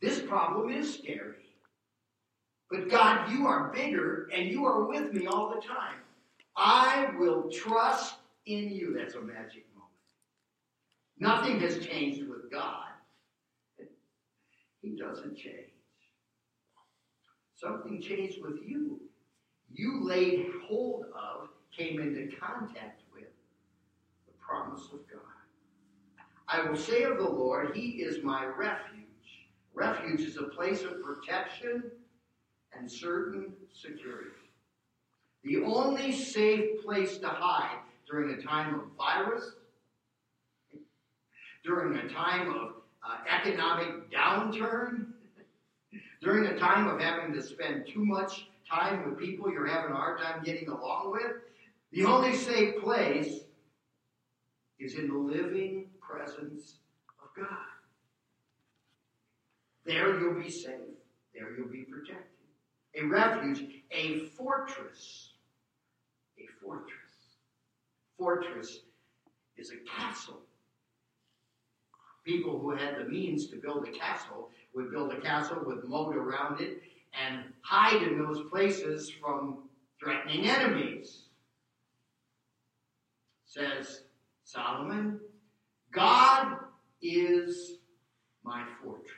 this 0.00 0.20
problem 0.20 0.72
is 0.72 0.94
scary. 0.94 1.34
But 2.70 2.90
God, 2.90 3.30
you 3.30 3.46
are 3.46 3.72
bigger 3.74 4.28
and 4.34 4.50
you 4.50 4.64
are 4.64 4.86
with 4.86 5.12
me 5.12 5.26
all 5.26 5.54
the 5.54 5.66
time. 5.66 5.96
I 6.56 7.10
will 7.18 7.50
trust 7.50 8.16
in 8.46 8.70
you. 8.70 8.94
That's 8.96 9.14
a 9.14 9.20
magic 9.20 9.64
moment. 9.74 9.88
Nothing 11.18 11.60
has 11.60 11.84
changed 11.84 12.28
with 12.28 12.50
God. 12.50 12.84
He 14.80 14.96
doesn't 14.96 15.36
change. 15.36 15.72
Something 17.54 18.00
changed 18.00 18.40
with 18.42 18.58
you. 18.64 19.00
You 19.72 20.04
laid 20.04 20.46
hold 20.66 21.06
of, 21.14 21.48
came 21.76 22.00
into 22.00 22.34
contact 22.36 22.97
promise 24.48 24.84
of 24.92 25.00
God. 25.10 25.20
I 26.48 26.68
will 26.68 26.76
say 26.76 27.02
of 27.02 27.18
the 27.18 27.28
Lord, 27.28 27.76
He 27.76 28.02
is 28.02 28.24
my 28.24 28.46
refuge. 28.46 29.04
Refuge 29.74 30.20
is 30.22 30.38
a 30.38 30.44
place 30.44 30.82
of 30.82 31.02
protection 31.02 31.82
and 32.76 32.90
certain 32.90 33.52
security. 33.72 34.30
The 35.44 35.62
only 35.62 36.12
safe 36.12 36.82
place 36.82 37.18
to 37.18 37.28
hide 37.28 37.78
during 38.10 38.38
a 38.38 38.42
time 38.42 38.74
of 38.74 38.80
virus, 38.96 39.52
during 41.62 41.98
a 41.98 42.08
time 42.08 42.50
of 42.50 42.72
uh, 43.06 43.16
economic 43.30 44.10
downturn, 44.10 45.08
during 46.22 46.46
a 46.46 46.58
time 46.58 46.88
of 46.88 47.00
having 47.00 47.34
to 47.34 47.42
spend 47.42 47.86
too 47.86 48.04
much 48.04 48.48
time 48.68 49.04
with 49.04 49.18
people 49.18 49.50
you're 49.50 49.66
having 49.66 49.92
a 49.92 49.94
hard 49.94 50.20
time 50.20 50.42
getting 50.42 50.68
along 50.68 51.12
with, 51.12 51.36
the 51.92 52.04
only 52.04 52.34
safe 52.34 52.82
place 52.82 53.40
is 54.78 54.94
in 54.94 55.08
the 55.08 55.18
living 55.18 55.86
presence 56.00 56.76
of 57.22 57.28
God. 57.36 57.48
There 59.84 60.20
you'll 60.20 60.40
be 60.40 60.50
safe. 60.50 60.72
There 61.34 61.56
you'll 61.56 61.68
be 61.68 61.84
protected. 61.84 62.24
A 62.94 63.04
refuge, 63.04 63.64
a 63.90 64.18
fortress. 64.36 65.30
A 66.38 66.46
fortress. 66.62 66.92
Fortress 68.16 68.80
is 69.56 69.72
a 69.72 69.98
castle. 69.98 70.40
People 72.24 72.58
who 72.58 72.70
had 72.70 72.98
the 72.98 73.04
means 73.04 73.46
to 73.48 73.56
build 73.56 73.88
a 73.88 73.92
castle 73.92 74.50
would 74.74 74.90
build 74.90 75.12
a 75.12 75.20
castle 75.20 75.62
with 75.64 75.84
moat 75.84 76.14
around 76.14 76.60
it 76.60 76.82
and 77.18 77.44
hide 77.62 78.02
in 78.02 78.18
those 78.18 78.48
places 78.50 79.10
from 79.10 79.68
threatening 79.98 80.46
enemies. 80.46 81.22
Says 83.46 84.02
Solomon, 84.48 85.20
God 85.92 86.56
is 87.02 87.74
my 88.42 88.64
fortress. 88.82 89.12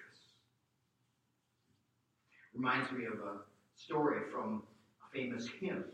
Reminds 2.53 2.91
me 2.91 3.05
of 3.05 3.21
a 3.21 3.37
story 3.77 4.23
from 4.33 4.65
a 5.07 5.17
famous 5.17 5.47
hymn. 5.61 5.85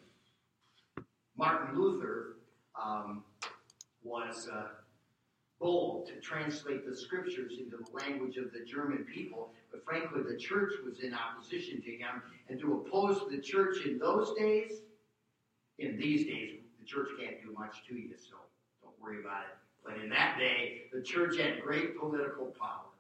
Martin 1.37 1.79
Luther 1.79 2.37
um, 2.83 3.25
was 4.03 4.49
uh, 4.51 4.69
bold 5.61 6.07
to 6.07 6.19
translate 6.19 6.89
the 6.89 6.97
scriptures 6.97 7.59
into 7.59 7.77
the 7.77 7.93
language 7.93 8.39
of 8.39 8.51
the 8.55 8.65
German 8.65 9.05
people, 9.05 9.51
but 9.71 9.85
frankly, 9.85 10.23
the 10.27 10.39
church 10.39 10.73
was 10.83 11.01
in 11.01 11.13
opposition 11.13 11.83
to 11.83 11.91
him. 11.91 12.23
And 12.49 12.59
to 12.61 12.73
oppose 12.73 13.21
the 13.31 13.43
church 13.43 13.85
in 13.85 13.99
those 13.99 14.33
days, 14.39 14.81
in 15.79 15.99
these 15.99 16.25
days, 16.25 16.61
the 16.81 16.87
church 16.87 17.09
can't 17.21 17.37
do 17.43 17.53
much 17.53 17.83
to 17.89 17.95
you, 17.97 18.15
so 18.17 18.37
worry 19.03 19.21
about 19.21 19.43
it. 19.43 19.57
But 19.85 20.03
in 20.03 20.11
that 20.11 20.39
day, 20.39 20.83
the 20.93 21.01
church 21.03 21.39
had 21.39 21.63
great 21.63 21.99
political 21.99 22.47
power. 22.59 22.91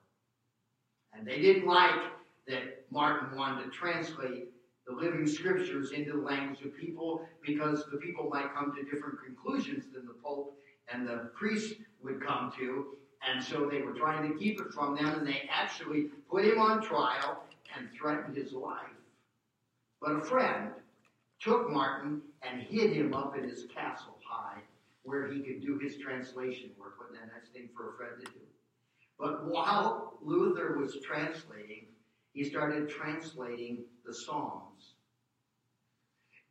And 1.12 1.26
they 1.26 1.40
didn't 1.40 1.66
like 1.66 2.00
that 2.46 2.84
Martin 2.90 3.36
wanted 3.36 3.64
to 3.64 3.70
translate 3.70 4.48
the 4.86 4.94
living 4.94 5.26
scriptures 5.26 5.90
into 5.90 6.12
the 6.12 6.18
language 6.18 6.62
of 6.62 6.76
people 6.76 7.26
because 7.44 7.84
the 7.90 7.96
people 7.96 8.28
might 8.30 8.54
come 8.54 8.72
to 8.76 8.84
different 8.84 9.16
conclusions 9.24 9.86
than 9.92 10.06
the 10.06 10.14
Pope 10.22 10.56
and 10.92 11.08
the 11.08 11.30
priest 11.34 11.74
would 12.02 12.24
come 12.24 12.52
to. 12.58 12.96
And 13.28 13.42
so 13.42 13.68
they 13.68 13.82
were 13.82 13.94
trying 13.94 14.30
to 14.30 14.38
keep 14.38 14.60
it 14.60 14.72
from 14.72 14.94
them, 14.94 15.06
and 15.06 15.26
they 15.26 15.48
actually 15.50 16.10
put 16.30 16.44
him 16.44 16.60
on 16.60 16.80
trial 16.80 17.42
and 17.76 17.88
threatened 17.92 18.36
his 18.36 18.52
life. 18.52 18.86
But 20.00 20.12
a 20.12 20.20
friend 20.20 20.70
took 21.40 21.68
Martin 21.70 22.20
and 22.42 22.62
hid 22.62 22.92
him 22.92 23.14
up 23.14 23.36
in 23.36 23.48
his 23.48 23.64
castle 23.74 24.16
high 24.24 24.60
where 25.06 25.28
he 25.32 25.40
could 25.40 25.62
do 25.62 25.78
his 25.78 25.96
translation 25.96 26.70
work. 26.78 26.98
Wasn't 26.98 27.18
that 27.18 27.32
nice 27.32 27.48
thing 27.52 27.68
for 27.74 27.94
a 27.94 27.96
friend 27.96 28.12
to 28.18 28.32
do? 28.32 28.40
But 29.18 29.46
while 29.46 30.18
Luther 30.20 30.76
was 30.76 30.98
translating, 31.02 31.86
he 32.32 32.44
started 32.44 32.90
translating 32.90 33.84
the 34.04 34.12
Psalms. 34.12 34.94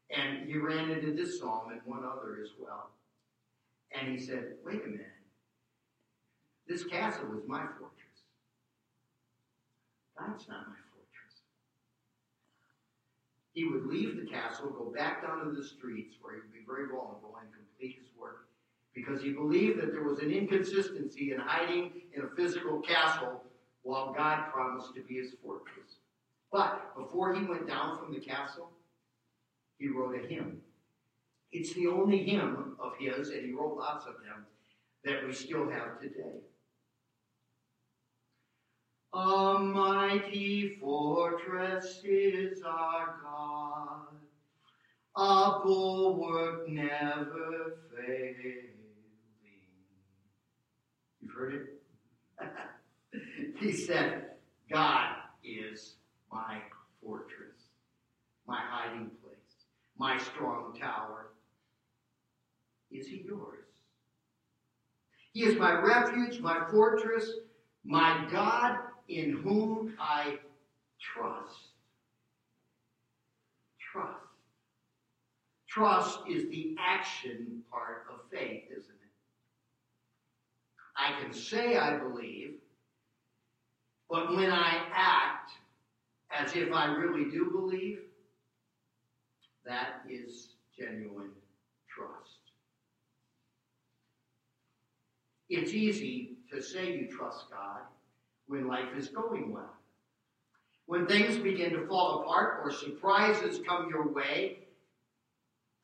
And 0.09 0.47
he 0.47 0.57
ran 0.57 0.89
into 0.89 1.13
this 1.13 1.39
psalm 1.39 1.71
and 1.71 1.81
one 1.83 2.03
other 2.05 2.39
as 2.41 2.51
well. 2.59 2.91
And 3.91 4.07
he 4.07 4.23
said, 4.23 4.53
wait 4.63 4.83
a 4.83 4.87
minute. 4.87 5.07
This 6.67 6.83
castle 6.83 7.37
is 7.37 7.47
my 7.47 7.65
fortress. 7.77 8.23
That's 10.17 10.47
not 10.47 10.67
my 10.67 10.81
fortress. 10.93 11.41
He 13.53 13.65
would 13.65 13.85
leave 13.85 14.15
the 14.15 14.29
castle, 14.29 14.69
go 14.69 14.93
back 14.95 15.23
down 15.23 15.43
to 15.45 15.51
the 15.51 15.63
streets 15.63 16.15
where 16.21 16.35
he 16.35 16.39
would 16.41 16.53
be 16.53 16.65
very 16.65 16.87
vulnerable 16.87 17.35
and 17.41 17.49
complete 17.51 17.97
his 17.99 18.09
work 18.17 18.44
because 18.95 19.21
he 19.21 19.33
believed 19.33 19.79
that 19.81 19.91
there 19.91 20.03
was 20.03 20.19
an 20.19 20.31
inconsistency 20.31 21.33
in 21.33 21.39
hiding 21.39 21.91
in 22.13 22.23
a 22.23 22.35
physical 22.35 22.79
castle 22.79 23.43
while 23.83 24.13
God 24.13 24.51
promised 24.51 24.95
to 24.95 25.01
be 25.01 25.15
his 25.15 25.33
fortress. 25.43 25.97
But 26.51 26.95
before 26.97 27.35
he 27.35 27.45
went 27.45 27.67
down 27.67 27.99
from 27.99 28.13
the 28.13 28.19
castle, 28.21 28.71
he 29.77 29.89
wrote 29.89 30.15
a 30.15 30.25
hymn. 30.25 30.61
It's 31.51 31.73
the 31.73 31.87
only 31.87 32.23
hymn 32.23 32.77
of 32.79 32.93
his, 32.97 33.29
and 33.29 33.45
he 33.45 33.51
wrote 33.51 33.77
lots 33.77 34.05
of 34.05 34.13
them, 34.25 34.45
that 35.03 35.25
we 35.25 35.33
still 35.33 35.69
have 35.69 35.99
today. 35.99 36.39
A 39.13 39.59
mighty 39.59 40.77
fortress 40.81 42.01
is 42.03 42.61
our 42.63 43.15
God, 43.23 44.07
a 45.15 45.59
bulwark 45.63 46.67
never 46.69 47.77
failing. 47.95 48.74
Heard 51.35 51.53
it? 51.53 52.47
he 53.59 53.73
said, 53.73 54.31
God 54.71 55.15
is 55.43 55.95
my 56.31 56.59
fortress, 57.03 57.57
my 58.47 58.59
hiding 58.61 59.11
place, 59.21 59.65
my 59.97 60.17
strong 60.17 60.77
tower. 60.79 61.31
Is 62.89 63.07
he 63.07 63.25
yours? 63.27 63.65
He 65.33 65.43
is 65.43 65.57
my 65.57 65.73
refuge, 65.73 66.39
my 66.39 66.61
fortress, 66.71 67.29
my 67.83 68.25
God 68.31 68.79
in 69.09 69.33
whom 69.43 69.93
I 69.99 70.37
trust. 71.01 71.57
Trust. 73.91 74.19
Trust 75.67 76.19
is 76.29 76.49
the 76.49 76.77
action 76.79 77.61
part 77.69 78.05
of 78.09 78.21
faith, 78.31 78.63
isn't 78.71 78.89
it? 78.89 78.94
I 80.97 81.19
can 81.21 81.33
say 81.33 81.77
I 81.77 81.97
believe, 81.97 82.55
but 84.09 84.35
when 84.35 84.51
I 84.51 84.87
act 84.93 85.51
as 86.31 86.55
if 86.55 86.71
I 86.71 86.85
really 86.93 87.29
do 87.29 87.49
believe, 87.51 87.99
that 89.65 90.01
is 90.09 90.49
genuine 90.77 91.31
trust. 91.89 92.11
It's 95.49 95.73
easy 95.73 96.37
to 96.51 96.61
say 96.61 96.95
you 96.95 97.07
trust 97.07 97.49
God 97.51 97.81
when 98.47 98.67
life 98.67 98.89
is 98.97 99.09
going 99.09 99.51
well. 99.51 99.73
When 100.87 101.07
things 101.07 101.37
begin 101.37 101.71
to 101.73 101.87
fall 101.87 102.21
apart 102.21 102.61
or 102.63 102.71
surprises 102.71 103.59
come 103.67 103.89
your 103.89 104.07
way, 104.07 104.59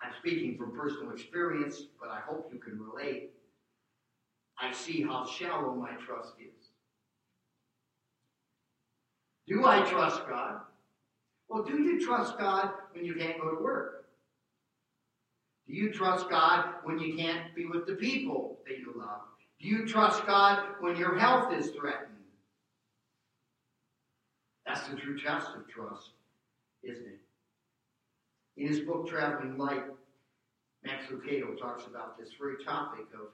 I'm 0.01 0.11
speaking 0.19 0.57
from 0.57 0.75
personal 0.75 1.11
experience, 1.11 1.83
but 1.99 2.09
I 2.09 2.19
hope 2.19 2.49
you 2.51 2.59
can 2.59 2.79
relate. 2.79 3.31
I 4.59 4.71
see 4.71 5.01
how 5.01 5.25
shallow 5.25 5.73
my 5.73 5.91
trust 6.05 6.33
is. 6.39 6.69
Do 9.47 9.65
I 9.65 9.81
trust 9.89 10.21
God? 10.29 10.61
Well, 11.49 11.63
do 11.63 11.81
you 11.81 12.05
trust 12.05 12.37
God 12.37 12.71
when 12.93 13.03
you 13.03 13.15
can't 13.15 13.39
go 13.41 13.55
to 13.55 13.61
work? 13.61 14.05
Do 15.67 15.73
you 15.73 15.91
trust 15.91 16.29
God 16.29 16.75
when 16.83 16.99
you 16.99 17.15
can't 17.15 17.53
be 17.55 17.65
with 17.65 17.85
the 17.85 17.95
people 17.95 18.59
that 18.67 18.79
you 18.79 18.93
love? 18.95 19.21
Do 19.59 19.67
you 19.67 19.85
trust 19.85 20.25
God 20.25 20.63
when 20.79 20.95
your 20.95 21.17
health 21.17 21.53
is 21.53 21.71
threatened? 21.71 22.07
That's 24.65 24.87
the 24.87 24.95
true 24.95 25.19
test 25.19 25.49
of 25.55 25.67
trust, 25.67 26.11
isn't 26.83 27.05
it? 27.05 27.19
In 28.57 28.67
his 28.67 28.79
book, 28.81 29.07
Traveling 29.07 29.57
Light, 29.57 29.83
Max 30.83 31.05
Lucado 31.11 31.57
talks 31.59 31.85
about 31.85 32.17
this 32.17 32.29
very 32.39 32.63
topic 32.63 33.05
of 33.13 33.27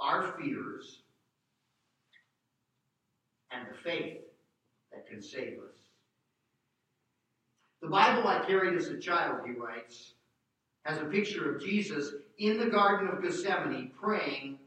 our 0.00 0.34
fears 0.38 1.02
and 3.52 3.66
the 3.70 3.78
faith 3.78 4.18
that 4.92 5.08
can 5.08 5.22
save 5.22 5.58
us. 5.58 5.76
The 7.82 7.88
Bible 7.88 8.26
I 8.28 8.44
carried 8.44 8.76
as 8.76 8.88
a 8.88 8.98
child, 8.98 9.40
he 9.46 9.52
writes, 9.52 10.14
has 10.84 10.98
a 10.98 11.06
picture 11.06 11.54
of 11.54 11.62
Jesus 11.62 12.12
in 12.38 12.58
the 12.58 12.66
Garden 12.66 13.08
of 13.08 13.22
Gethsemane 13.22 13.90
praying 14.00 14.58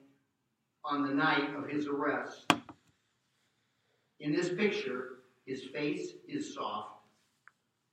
on 0.86 1.08
the 1.08 1.14
night 1.14 1.56
of 1.56 1.68
his 1.70 1.88
arrest. 1.88 2.54
In 4.20 4.32
this 4.32 4.50
picture, 4.50 5.20
his 5.46 5.64
face 5.66 6.14
is 6.28 6.54
soft, 6.54 7.02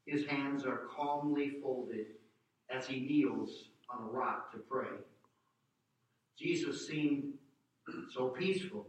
his 0.07 0.27
hands 0.27 0.65
are 0.65 0.89
calmly 0.95 1.53
folded 1.63 2.07
as 2.75 2.87
he 2.87 3.01
kneels 3.01 3.69
on 3.89 4.05
a 4.05 4.11
rock 4.11 4.53
to 4.53 4.59
pray. 4.59 4.87
Jesus 6.41 6.87
seemed 6.87 7.35
so 8.15 8.29
peaceful. 8.29 8.87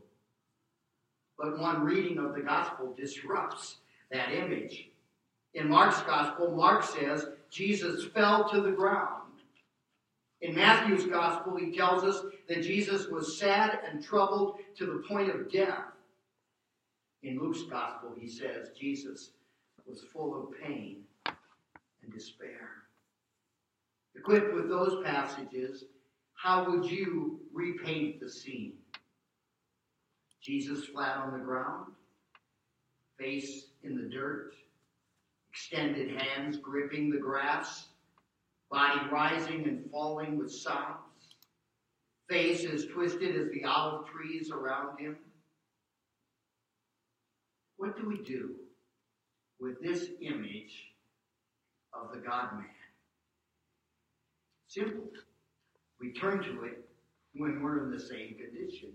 But 1.37 1.59
one 1.59 1.83
reading 1.83 2.17
of 2.17 2.33
the 2.33 2.41
gospel 2.41 2.93
disrupts 2.95 3.77
that 4.11 4.31
image. 4.31 4.89
In 5.53 5.67
Mark's 5.67 6.01
gospel, 6.03 6.51
Mark 6.51 6.83
says 6.83 7.25
Jesus 7.49 8.05
fell 8.05 8.47
to 8.49 8.61
the 8.61 8.71
ground. 8.71 9.17
In 10.41 10.55
Matthew's 10.55 11.05
gospel, 11.05 11.57
he 11.57 11.75
tells 11.75 12.03
us 12.03 12.23
that 12.47 12.63
Jesus 12.63 13.07
was 13.07 13.37
sad 13.37 13.79
and 13.87 14.03
troubled 14.03 14.59
to 14.77 14.85
the 14.85 15.03
point 15.07 15.29
of 15.29 15.51
death. 15.51 15.83
In 17.21 17.37
Luke's 17.37 17.63
gospel, 17.63 18.15
he 18.17 18.27
says 18.27 18.69
Jesus 18.79 19.31
was 19.85 20.01
full 20.13 20.41
of 20.41 20.59
pain 20.59 21.03
and 21.25 22.13
despair. 22.13 22.69
Equipped 24.15 24.53
with 24.53 24.69
those 24.69 25.03
passages, 25.03 25.85
how 26.41 26.67
would 26.67 26.89
you 26.89 27.39
repaint 27.53 28.19
the 28.19 28.29
scene? 28.29 28.73
Jesus 30.41 30.85
flat 30.85 31.17
on 31.17 31.33
the 31.33 31.45
ground, 31.45 31.91
face 33.19 33.67
in 33.83 33.95
the 33.95 34.09
dirt, 34.09 34.53
extended 35.51 36.19
hands 36.19 36.57
gripping 36.57 37.11
the 37.11 37.19
grass, 37.19 37.89
body 38.71 38.99
rising 39.11 39.67
and 39.67 39.87
falling 39.91 40.35
with 40.35 40.51
sobs, 40.51 41.35
face 42.27 42.65
as 42.65 42.87
twisted 42.87 43.35
as 43.35 43.51
the 43.51 43.63
olive 43.63 44.07
trees 44.07 44.49
around 44.49 44.97
him. 44.97 45.17
What 47.77 47.95
do 47.95 48.07
we 48.07 48.17
do 48.17 48.55
with 49.59 49.79
this 49.79 50.07
image 50.21 50.87
of 51.93 52.11
the 52.11 52.19
God 52.19 52.53
man? 52.53 52.65
Simple. 54.67 55.03
We 56.01 56.11
turn 56.11 56.43
to 56.43 56.63
it 56.63 56.83
when 57.35 57.61
we're 57.61 57.83
in 57.85 57.91
the 57.91 57.99
same 57.99 58.35
condition. 58.35 58.89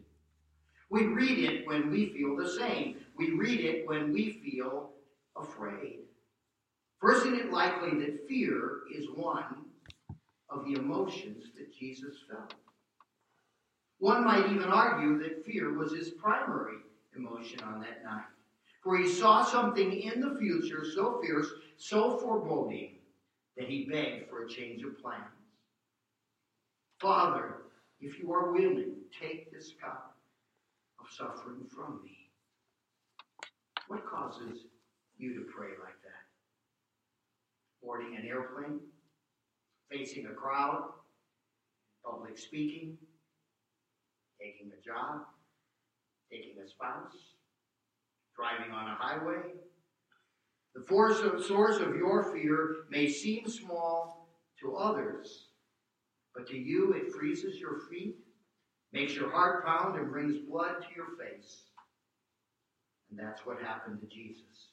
We 0.90 1.06
read 1.06 1.38
it 1.38 1.66
when 1.66 1.90
we 1.90 2.12
feel 2.12 2.36
the 2.36 2.50
same. 2.50 2.96
We 3.16 3.30
read 3.30 3.60
it 3.60 3.88
when 3.88 4.12
we 4.12 4.32
feel 4.44 4.90
afraid. 5.36 6.00
First, 7.00 7.26
isn't 7.26 7.38
it 7.38 7.52
likely 7.52 7.98
that 8.00 8.26
fear 8.28 8.80
is 8.92 9.06
one 9.14 9.66
of 10.50 10.64
the 10.64 10.74
emotions 10.74 11.44
that 11.56 11.74
Jesus 11.74 12.14
felt? 12.28 12.54
One 13.98 14.24
might 14.24 14.50
even 14.50 14.64
argue 14.64 15.18
that 15.20 15.44
fear 15.44 15.72
was 15.74 15.92
his 15.92 16.10
primary 16.10 16.78
emotion 17.16 17.60
on 17.62 17.80
that 17.80 18.04
night. 18.04 18.24
For 18.82 18.96
he 18.96 19.08
saw 19.08 19.44
something 19.44 19.92
in 19.92 20.20
the 20.20 20.36
future 20.38 20.84
so 20.94 21.20
fierce, 21.20 21.48
so 21.76 22.18
foreboding, 22.18 22.96
that 23.56 23.68
he 23.68 23.88
begged 23.90 24.28
for 24.28 24.44
a 24.44 24.48
change 24.48 24.82
of 24.82 25.00
plans. 25.00 25.35
Father, 27.00 27.62
if 28.00 28.18
you 28.18 28.32
are 28.32 28.52
willing, 28.52 28.94
take 29.20 29.52
this 29.52 29.72
cup 29.80 30.16
of 30.98 31.06
suffering 31.12 31.66
from 31.74 32.00
me. 32.02 32.30
What 33.88 34.06
causes 34.06 34.64
you 35.18 35.34
to 35.34 35.44
pray 35.54 35.68
like 35.68 36.00
that? 36.02 36.24
Boarding 37.82 38.16
an 38.16 38.26
airplane, 38.26 38.80
facing 39.90 40.26
a 40.26 40.32
crowd, 40.32 40.90
public 42.04 42.38
speaking, 42.38 42.96
taking 44.40 44.72
a 44.72 44.84
job, 44.84 45.22
taking 46.30 46.54
a 46.64 46.68
spouse, 46.68 47.34
driving 48.34 48.72
on 48.72 48.88
a 48.88 48.94
highway. 48.94 49.52
The 50.74 50.82
force 50.82 51.20
of, 51.20 51.44
source 51.44 51.78
of 51.78 51.96
your 51.96 52.24
fear 52.32 52.84
may 52.90 53.08
seem 53.08 53.48
small 53.48 54.28
to 54.60 54.76
others, 54.76 55.45
but 56.36 56.46
to 56.48 56.56
you 56.56 56.92
it 56.92 57.12
freezes 57.12 57.58
your 57.58 57.80
feet 57.90 58.16
makes 58.92 59.14
your 59.14 59.30
heart 59.30 59.64
pound 59.64 59.98
and 59.98 60.10
brings 60.10 60.36
blood 60.48 60.76
to 60.80 60.88
your 60.94 61.16
face. 61.18 61.64
And 63.10 63.18
that's 63.18 63.44
what 63.44 63.60
happened 63.60 64.00
to 64.00 64.06
Jesus. 64.06 64.70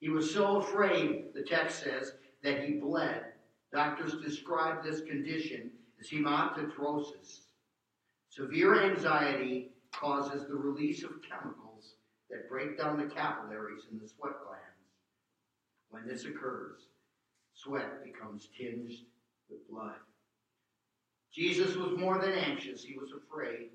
He 0.00 0.08
was 0.08 0.32
so 0.32 0.58
afraid, 0.58 1.26
the 1.34 1.42
text 1.42 1.82
says, 1.82 2.12
that 2.42 2.64
he 2.64 2.74
bled. 2.74 3.24
Doctors 3.72 4.14
describe 4.22 4.84
this 4.84 5.00
condition 5.00 5.70
as 6.00 6.08
hematidrosis. 6.08 7.40
Severe 8.28 8.84
anxiety 8.84 9.70
causes 9.92 10.46
the 10.46 10.54
release 10.54 11.02
of 11.02 11.22
chemicals 11.28 11.94
that 12.30 12.48
break 12.48 12.78
down 12.78 12.98
the 12.98 13.14
capillaries 13.14 13.84
in 13.90 13.98
the 13.98 14.08
sweat 14.08 14.34
glands. 14.46 14.64
When 15.90 16.06
this 16.06 16.24
occurs, 16.24 16.88
sweat 17.54 18.04
becomes 18.04 18.48
tinged 18.56 18.92
with 19.48 19.68
blood. 19.68 19.94
Jesus 21.34 21.74
was 21.74 21.98
more 21.98 22.18
than 22.18 22.32
anxious, 22.32 22.84
he 22.84 22.96
was 22.96 23.10
afraid. 23.12 23.70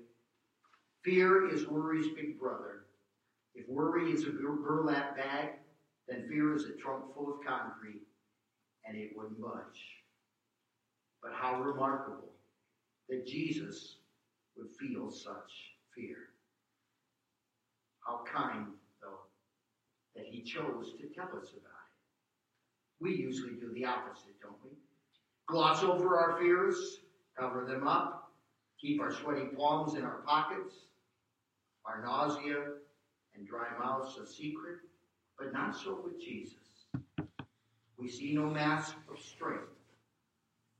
Fear 1.04 1.52
is 1.54 1.66
worry's 1.68 2.14
big 2.14 2.38
brother. 2.38 2.86
If 3.54 3.68
worry 3.68 4.10
is 4.12 4.24
a 4.24 4.30
burlap 4.30 5.16
bag, 5.16 5.50
then 6.08 6.26
fear 6.28 6.54
is 6.56 6.64
a 6.64 6.80
trunk 6.80 7.14
full 7.14 7.34
of 7.34 7.46
concrete, 7.46 8.02
and 8.86 8.96
it 8.96 9.10
wouldn't 9.14 9.40
budge. 9.40 9.80
But 11.22 11.32
how 11.34 11.60
remarkable 11.60 12.32
that 13.10 13.26
Jesus 13.26 13.96
would 14.56 14.70
feel 14.78 15.10
such 15.10 15.52
fear. 15.94 16.16
How 18.06 18.24
kind, 18.32 18.68
though, 19.02 19.20
that 20.16 20.24
he 20.24 20.42
chose 20.42 20.92
to 20.98 21.06
tell 21.14 21.28
us 21.36 21.50
about 21.50 21.86
it. 21.90 23.00
We 23.00 23.14
usually 23.14 23.54
do 23.54 23.72
the 23.74 23.84
opposite, 23.84 24.40
don't 24.40 24.54
we? 24.64 24.70
Gloss 25.46 25.82
over 25.82 26.18
our 26.18 26.38
fears, 26.40 27.00
cover 27.40 27.64
them 27.64 27.88
up, 27.88 28.30
keep 28.78 29.00
our 29.00 29.12
sweaty 29.12 29.46
palms 29.56 29.94
in 29.94 30.04
our 30.04 30.22
pockets, 30.26 30.74
our 31.86 32.02
nausea 32.02 32.64
and 33.34 33.48
dry 33.48 33.66
mouths 33.78 34.18
a 34.18 34.26
secret, 34.26 34.76
but 35.38 35.52
not 35.52 35.74
so 35.74 35.98
with 36.04 36.20
Jesus. 36.20 36.54
We 37.96 38.08
see 38.08 38.34
no 38.34 38.46
mask 38.46 38.94
of 39.10 39.18
strength, 39.18 39.72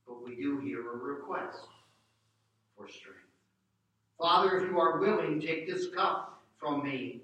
but 0.06 0.22
we 0.22 0.36
do 0.36 0.58
hear 0.60 0.80
a 0.92 0.96
request 0.96 1.66
for 2.76 2.88
strength. 2.88 3.18
Father, 4.18 4.58
if 4.58 4.70
you 4.70 4.78
are 4.78 5.00
willing, 5.00 5.40
take 5.40 5.66
this 5.66 5.88
cup 5.94 6.42
from 6.58 6.84
me. 6.84 7.22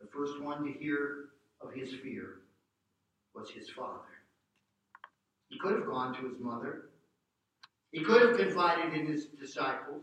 The 0.00 0.08
first 0.08 0.40
one 0.40 0.64
to 0.64 0.72
hear 0.72 1.26
of 1.60 1.72
his 1.72 1.94
fear 2.02 2.40
was 3.34 3.50
his 3.50 3.70
father. 3.70 4.00
He 5.48 5.58
could 5.58 5.72
have 5.72 5.86
gone 5.86 6.14
to 6.14 6.28
his 6.28 6.40
mother. 6.40 6.85
He 7.92 8.02
could 8.02 8.22
have 8.22 8.36
confided 8.36 8.94
in 8.94 9.06
his 9.06 9.26
disciples. 9.26 10.02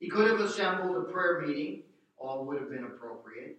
He 0.00 0.08
could 0.08 0.30
have 0.30 0.40
assembled 0.40 0.96
a 0.96 1.12
prayer 1.12 1.42
meeting. 1.46 1.82
All 2.18 2.44
would 2.46 2.58
have 2.60 2.70
been 2.70 2.84
appropriate, 2.84 3.58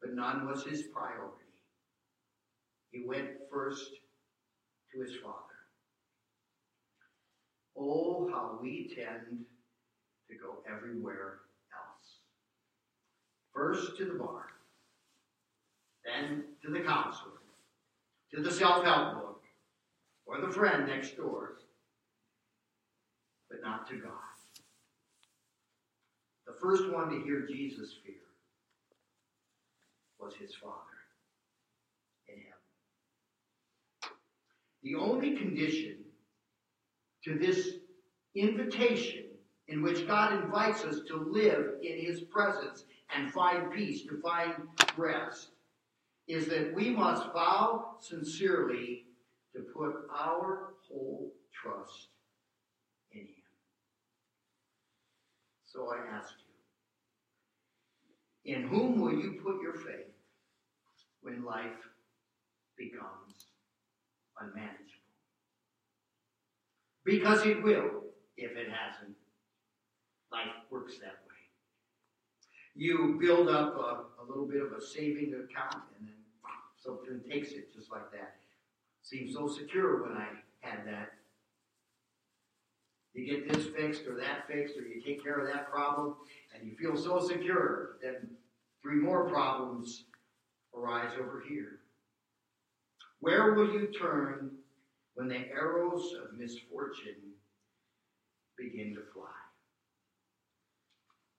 but 0.00 0.14
none 0.14 0.46
was 0.46 0.64
his 0.64 0.82
priority. 0.82 1.44
He 2.90 3.06
went 3.06 3.30
first 3.50 3.90
to 4.92 5.00
his 5.00 5.14
father. 5.16 5.36
Oh, 7.76 8.28
how 8.32 8.58
we 8.60 8.88
tend 8.94 9.44
to 10.28 10.34
go 10.34 10.56
everywhere 10.68 11.40
else. 11.72 12.20
First 13.52 13.96
to 13.98 14.06
the 14.06 14.14
bar, 14.14 14.46
then 16.04 16.44
to 16.62 16.70
the 16.70 16.80
counselor, 16.80 17.32
to 18.34 18.42
the 18.42 18.50
self 18.50 18.84
help 18.84 19.14
book, 19.14 19.42
or 20.24 20.40
the 20.40 20.52
friend 20.52 20.86
next 20.86 21.16
door, 21.16 21.58
but 23.50 23.62
not 23.62 23.88
to 23.88 23.96
God. 23.96 24.12
The 26.46 26.54
first 26.60 26.90
one 26.90 27.10
to 27.10 27.24
hear 27.24 27.46
Jesus 27.46 27.94
fear 28.04 28.14
was 30.18 30.34
his 30.34 30.54
Father 30.54 30.74
in 32.28 32.36
heaven. 32.36 32.52
The 34.82 34.94
only 34.94 35.36
condition 35.36 35.96
to 37.24 37.38
this 37.38 37.74
invitation 38.34 39.24
in 39.68 39.82
which 39.82 40.06
God 40.06 40.44
invites 40.44 40.84
us 40.84 41.00
to 41.08 41.16
live 41.16 41.74
in 41.82 41.98
his 41.98 42.20
presence 42.20 42.84
and 43.14 43.32
find 43.32 43.72
peace, 43.72 44.02
to 44.02 44.20
find 44.20 44.54
rest, 44.96 45.48
is 46.28 46.46
that 46.48 46.74
we 46.74 46.90
must 46.90 47.24
vow 47.32 47.96
sincerely 48.00 49.04
to 49.54 49.62
put 49.62 49.94
our 50.14 50.74
whole 50.88 51.32
trust 51.52 52.08
in 53.12 53.20
him. 53.20 53.26
So 55.76 55.92
I 55.92 56.16
ask 56.16 56.32
you, 58.44 58.54
in 58.54 58.62
whom 58.66 58.98
will 58.98 59.12
you 59.12 59.38
put 59.44 59.60
your 59.60 59.74
faith 59.74 60.14
when 61.20 61.44
life 61.44 61.90
becomes 62.78 63.50
unmanageable? 64.40 64.86
Because 67.04 67.44
it 67.44 67.62
will, 67.62 68.04
if 68.38 68.52
it 68.52 68.68
hasn't. 68.70 69.16
Life 70.32 70.54
works 70.70 70.94
that 70.94 71.18
way. 71.28 71.42
You 72.74 73.18
build 73.20 73.48
up 73.48 73.76
a, 73.76 74.22
a 74.22 74.24
little 74.26 74.46
bit 74.46 74.62
of 74.62 74.72
a 74.72 74.80
saving 74.80 75.34
account 75.34 75.84
and 75.98 76.08
then 76.08 76.14
something 76.82 77.20
takes 77.30 77.52
it 77.52 77.74
just 77.74 77.92
like 77.92 78.10
that. 78.12 78.36
Seems 79.02 79.34
so 79.34 79.46
secure 79.46 80.02
when 80.02 80.16
I 80.16 80.26
had 80.60 80.86
that. 80.86 81.15
You 83.16 83.24
get 83.24 83.50
this 83.50 83.66
fixed 83.68 84.06
or 84.06 84.14
that 84.16 84.46
fixed, 84.46 84.76
or 84.76 84.82
you 84.82 85.00
take 85.00 85.22
care 85.22 85.38
of 85.38 85.46
that 85.46 85.70
problem, 85.70 86.16
and 86.54 86.68
you 86.68 86.76
feel 86.76 86.96
so 86.96 87.26
secure. 87.26 87.96
Then 88.02 88.28
three 88.82 89.00
more 89.00 89.26
problems 89.26 90.04
arise 90.76 91.12
over 91.18 91.42
here. 91.48 91.80
Where 93.20 93.54
will 93.54 93.72
you 93.72 93.86
turn 93.86 94.50
when 95.14 95.28
the 95.28 95.48
arrows 95.48 96.14
of 96.22 96.38
misfortune 96.38 97.32
begin 98.58 98.94
to 98.94 99.00
fly? 99.14 99.30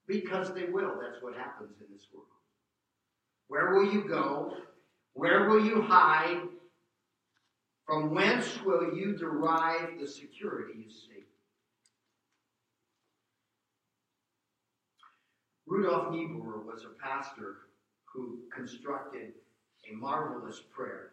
Because 0.08 0.54
they 0.56 0.66
will. 0.66 1.00
That's 1.00 1.22
what 1.22 1.36
happens 1.36 1.76
in 1.80 1.94
this 1.94 2.08
world. 2.12 2.26
Where 3.50 3.76
will 3.76 3.94
you 3.94 4.08
go? 4.08 4.56
Where 5.13 5.48
will 5.48 5.63
you 5.63 5.84
hide? 5.84 6.42
From 7.86 8.13
whence 8.13 8.60
will 8.66 8.96
you 8.96 9.16
derive 9.16 10.00
the 10.00 10.08
security 10.08 10.74
you 10.78 10.90
seek? 10.90 11.16
Rudolf 15.67 16.13
Niebuhr 16.13 16.62
was 16.65 16.86
a 16.86 17.03
pastor 17.03 17.58
who 18.06 18.39
constructed 18.56 19.34
a 19.91 19.95
marvelous 19.95 20.62
prayer. 20.73 21.12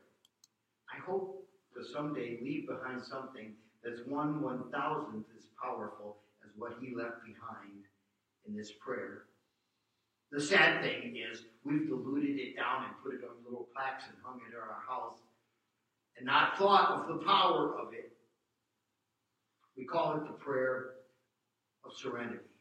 I 0.95 1.01
hope 1.05 1.45
to 1.75 1.85
someday 1.85 2.39
leave 2.41 2.69
behind 2.69 3.03
something 3.03 3.55
that's 3.83 4.07
one 4.07 4.41
one 4.41 4.71
thousandth 4.71 5.27
as 5.37 5.47
powerful 5.61 6.19
as 6.45 6.51
what 6.57 6.75
he 6.81 6.95
left 6.95 7.25
behind 7.27 7.83
in 8.47 8.57
this 8.57 8.71
prayer. 8.71 9.25
The 10.31 10.41
sad 10.41 10.83
thing 10.83 11.17
is, 11.17 11.47
we've 11.65 11.89
diluted 11.89 12.39
it 12.39 12.57
down 12.57 12.85
and 12.85 12.95
put 13.03 13.15
it 13.15 13.25
on 13.25 13.45
little 13.45 13.67
plaques 13.75 14.05
and 14.07 14.17
hung 14.23 14.41
it 14.47 14.55
in 14.55 14.61
our 14.61 14.83
house 14.89 15.19
and 16.17 16.27
not 16.27 16.57
thought 16.57 16.91
of 16.91 17.09
the 17.09 17.25
power 17.25 17.75
of 17.77 17.93
it. 17.93 18.13
We 19.77 19.85
call 19.85 20.15
it 20.17 20.27
the 20.29 20.35
prayer 20.35 20.91
of 21.85 21.93
serenity. 21.97 22.54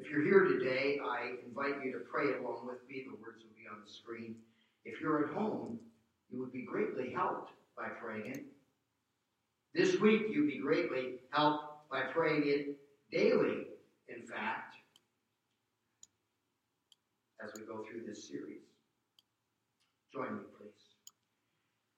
If 0.00 0.10
you're 0.10 0.22
here 0.22 0.44
today, 0.44 1.00
I 1.04 1.32
invite 1.46 1.84
you 1.84 1.92
to 1.92 1.98
pray 1.98 2.38
along 2.38 2.66
with 2.66 2.78
me. 2.88 3.04
The 3.04 3.16
words 3.20 3.42
will 3.42 3.56
be 3.56 3.68
on 3.70 3.82
the 3.84 3.90
screen. 3.90 4.36
If 4.84 5.00
you're 5.00 5.26
at 5.26 5.34
home, 5.34 5.78
you 6.30 6.38
would 6.38 6.52
be 6.52 6.62
greatly 6.62 7.12
helped 7.12 7.52
by 7.76 7.88
praying 7.88 8.30
it. 8.30 8.44
This 9.74 10.00
week, 10.00 10.22
you'd 10.30 10.48
be 10.48 10.58
greatly 10.58 11.16
helped 11.30 11.90
by 11.90 12.02
praying 12.02 12.44
it 12.46 12.76
daily, 13.10 13.66
in 14.08 14.26
fact, 14.26 14.76
as 17.44 17.50
we 17.58 17.66
go 17.66 17.84
through 17.84 18.02
this 18.06 18.28
series. 18.28 18.62
Join 20.12 20.36
me, 20.36 20.42
please. 20.58 20.70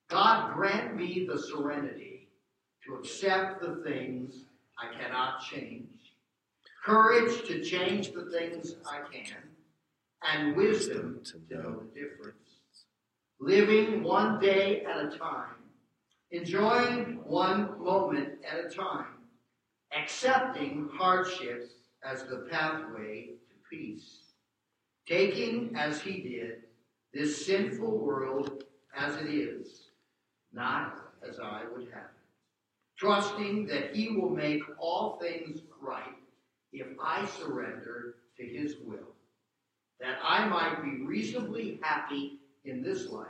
God, 0.09 0.55
grant 0.55 0.97
me 0.97 1.29
the 1.31 1.39
serenity 1.39 2.29
to 2.87 2.95
accept 2.95 3.61
the 3.61 3.83
things 3.85 4.47
I 4.79 4.93
cannot 5.01 5.43
change, 5.43 5.89
courage 6.85 7.47
to 7.47 7.62
change 7.62 8.12
the 8.12 8.25
things 8.27 8.77
I 8.87 9.01
can, 9.12 9.37
and 10.23 10.57
wisdom 10.57 11.21
to 11.25 11.55
know 11.55 11.81
the 11.81 12.01
difference. 12.01 12.37
Living 13.40 14.03
one 14.03 14.38
day 14.38 14.83
at 14.85 15.05
a 15.05 15.16
time, 15.16 15.57
enjoying 16.31 17.21
one 17.25 17.83
moment 17.83 18.38
at 18.49 18.64
a 18.64 18.69
time, 18.69 19.14
accepting 19.97 20.88
hardships 20.93 21.73
as 22.05 22.25
the 22.25 22.47
pathway 22.51 23.31
to 23.49 23.55
peace, 23.69 24.33
taking 25.07 25.75
as 25.77 26.00
he 26.00 26.21
did 26.21 26.65
this 27.13 27.44
sinful 27.46 27.98
world 27.98 28.65
as 28.96 29.17
it 29.17 29.29
is 29.29 29.90
not 30.52 30.96
as 31.27 31.38
I 31.38 31.63
would 31.73 31.88
have 31.92 32.02
it. 32.02 32.96
Trusting 32.96 33.67
that 33.67 33.94
He 33.94 34.17
will 34.17 34.31
make 34.31 34.63
all 34.79 35.19
things 35.21 35.61
right 35.81 36.15
if 36.73 36.87
I 37.02 37.27
surrender 37.27 38.16
to 38.37 38.44
His 38.44 38.77
will, 38.85 39.14
that 40.00 40.18
I 40.23 40.46
might 40.46 40.83
be 40.83 41.04
reasonably 41.04 41.79
happy 41.83 42.38
in 42.64 42.83
this 42.83 43.08
life 43.08 43.27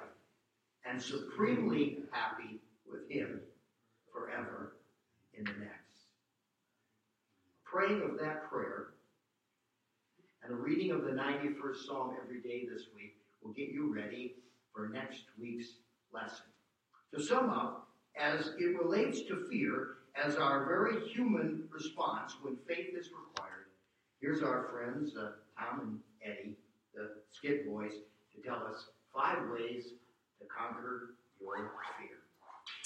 and 0.84 1.00
supremely 1.00 1.98
happy 2.10 2.60
with 2.90 3.08
Him 3.08 3.40
forever 4.12 4.76
in 5.34 5.44
the 5.44 5.52
next. 5.52 6.06
Praying 7.64 8.02
of 8.02 8.18
that 8.18 8.50
prayer 8.50 8.88
and 10.42 10.52
a 10.52 10.56
reading 10.56 10.90
of 10.90 11.04
the 11.04 11.10
91st 11.10 11.86
Psalm 11.86 12.16
every 12.22 12.40
day 12.40 12.66
this 12.70 12.86
week 12.94 13.16
will 13.42 13.52
get 13.52 13.68
you 13.68 13.94
ready 13.94 14.34
for 14.74 14.88
next 14.88 15.24
week's 15.40 15.74
lesson. 16.12 16.46
To 17.14 17.22
sum 17.22 17.50
up, 17.50 17.88
as 18.18 18.52
it 18.58 18.78
relates 18.78 19.22
to 19.22 19.46
fear 19.50 19.98
as 20.14 20.36
our 20.36 20.64
very 20.64 21.08
human 21.08 21.64
response 21.70 22.34
when 22.42 22.56
faith 22.68 22.94
is 22.98 23.08
required, 23.08 23.66
here's 24.20 24.42
our 24.42 24.68
friends, 24.72 25.16
uh, 25.16 25.32
Tom 25.58 25.80
and 25.80 25.98
Eddie, 26.24 26.56
the 26.94 27.10
Skid 27.30 27.66
Boys, 27.66 27.92
to 28.34 28.42
tell 28.42 28.62
us 28.66 28.86
five 29.14 29.38
ways 29.50 29.84
to 30.40 30.46
conquer 30.46 31.14
your 31.40 31.70
fear. 31.98 32.16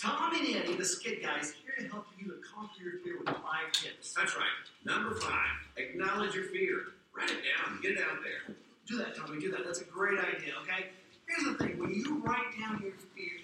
Tom 0.01 0.35
and 0.35 0.57
Eddie, 0.57 0.75
the 0.75 0.85
Skit 0.85 1.22
Guys, 1.22 1.55
here 1.64 1.75
to 1.87 1.93
help 1.93 2.07
you 2.18 2.27
to 2.29 2.37
conquer 2.55 2.83
your 2.83 2.99
fear 3.03 3.18
with 3.18 3.29
five 3.29 3.72
tips. 3.72 4.12
That's 4.14 4.37
right. 4.37 4.47
Number 4.85 5.14
five, 5.16 5.57
acknowledge 5.77 6.35
your 6.35 6.45
fear. 6.45 6.95
Write 7.16 7.31
it 7.31 7.43
down. 7.45 7.81
Get 7.83 7.93
it 7.93 7.99
out 7.99 8.18
there. 8.22 8.57
Do 8.87 8.99
that, 8.99 9.16
Tommy. 9.16 9.41
Do 9.41 9.51
that. 9.53 9.64
That's 9.64 9.81
a 9.81 9.85
great 9.85 10.18
idea. 10.18 10.53
Okay. 10.62 10.87
Here's 11.27 11.45
the 11.45 11.64
thing: 11.64 11.79
when 11.79 11.95
you 11.95 12.18
write 12.25 12.53
down 12.59 12.83
your 12.83 12.93
fear, 13.14 13.33
it 13.39 13.43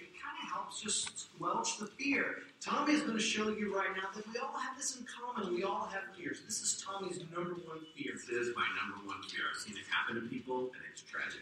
helps 0.51 0.81
just 0.81 1.19
squelch 1.19 1.77
the 1.77 1.87
fear. 1.87 2.37
Tommy 2.59 2.93
is 2.93 3.01
going 3.01 3.17
to 3.17 3.23
show 3.23 3.49
you 3.49 3.75
right 3.75 3.89
now 3.95 4.09
that 4.13 4.27
we 4.27 4.39
all 4.39 4.57
have 4.57 4.77
this 4.77 4.97
in 4.97 5.05
common. 5.05 5.53
We 5.53 5.63
all 5.63 5.87
have 5.91 6.15
fears. 6.15 6.41
This 6.45 6.61
is 6.61 6.83
Tommy's 6.83 7.19
number 7.33 7.53
one 7.65 7.79
fear. 7.95 8.13
This 8.13 8.29
is 8.29 8.55
my 8.55 8.65
number 8.81 9.07
one 9.07 9.21
fear. 9.23 9.41
I've 9.51 9.59
seen 9.59 9.75
it 9.75 9.83
happen 9.89 10.21
to 10.21 10.27
people, 10.27 10.59
and 10.59 10.83
it's 10.91 11.01
tragic. 11.01 11.41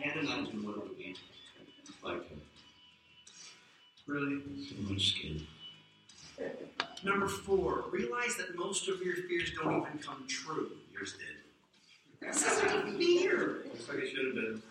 Can't 0.00 0.16
imagine 0.16 0.64
what 0.64 0.76
it 0.76 0.82
would 0.82 0.98
be 0.98 1.16
like. 2.02 2.30
Really? 4.06 4.40
So 4.68 4.92
much 4.92 5.10
skin. 5.10 5.46
Number 7.02 7.28
four: 7.28 7.84
realize 7.90 8.36
that 8.36 8.54
most 8.56 8.88
of 8.88 9.02
your 9.02 9.16
fears 9.16 9.50
don't 9.60 9.82
even 9.82 9.98
come 9.98 10.24
true. 10.28 10.70
Yours 10.92 11.14
did. 11.14 12.28
This 12.28 12.46
isn't 12.46 12.68
a 12.68 12.98
fear. 12.98 13.64
Looks 13.64 13.88
like 13.88 13.98
it 13.98 14.10
should 14.10 14.26
have 14.26 14.34
been. 14.34 14.62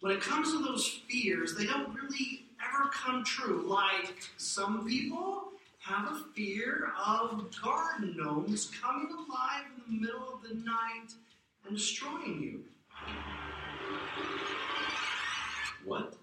when 0.00 0.12
it 0.12 0.20
comes 0.20 0.52
to 0.52 0.62
those 0.62 1.00
fears, 1.08 1.54
they 1.54 1.66
don't 1.66 1.94
really 1.94 2.44
ever 2.66 2.88
come 2.88 3.24
true. 3.24 3.64
Like 3.66 4.14
some 4.36 4.86
people 4.86 5.44
have 5.80 6.12
a 6.12 6.24
fear 6.34 6.92
of 7.06 7.50
garden 7.62 8.14
gnomes 8.16 8.70
coming 8.82 9.10
alive 9.10 9.64
in 9.76 9.96
the 9.96 10.06
middle 10.06 10.34
of 10.34 10.42
the 10.42 10.54
night 10.54 11.12
and 11.66 11.76
destroying 11.76 12.40
you. 12.42 12.60
What? 15.84 16.14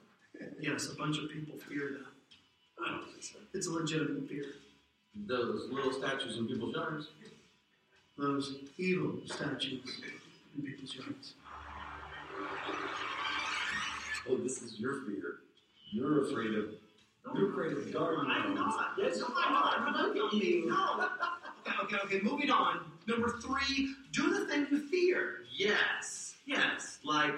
Yes, 0.60 0.90
a 0.90 0.96
bunch 0.96 1.18
of 1.18 1.30
people 1.30 1.58
fear 1.68 1.98
that. 2.00 2.86
I 2.86 2.92
don't 2.92 3.12
think 3.12 3.24
so. 3.24 3.40
It's 3.54 3.68
a 3.68 3.72
legitimate 3.72 4.30
fear. 4.30 4.46
Those 5.26 5.70
little 5.72 5.92
statues 5.92 6.38
in 6.38 6.48
people's 6.48 6.76
yards. 6.76 7.08
Those 8.18 8.58
evil 8.78 9.14
statues 9.26 10.02
in 10.56 10.64
people's 10.64 10.96
yards. 10.96 11.34
Oh, 14.30 14.38
this 14.38 14.62
is 14.62 14.80
your 14.80 15.02
fear. 15.02 15.38
You're 15.92 16.24
afraid 16.26 16.54
of. 16.56 16.70
You're 17.36 17.52
afraid 17.52 17.74
of 17.74 17.92
garden 17.92 18.28
I'm 18.32 18.56
gnomes. 18.56 18.76
not. 18.76 18.92
Yes, 18.98 19.20
no, 19.20 19.28
I'm 19.36 19.54
not. 19.54 19.98
Look 20.08 20.16
No, 20.16 20.28
at 20.28 20.34
you. 20.34 20.70
No. 20.70 21.10
Okay, 21.68 21.76
okay, 21.84 21.98
okay. 22.06 22.20
Moving 22.22 22.50
on. 22.50 22.80
Number 23.08 23.38
three: 23.42 23.94
do 24.14 24.34
the 24.34 24.46
thing 24.46 24.68
you 24.72 24.80
fear. 24.88 25.40
Yes, 25.54 26.36
yes. 26.46 27.00
Like 27.04 27.34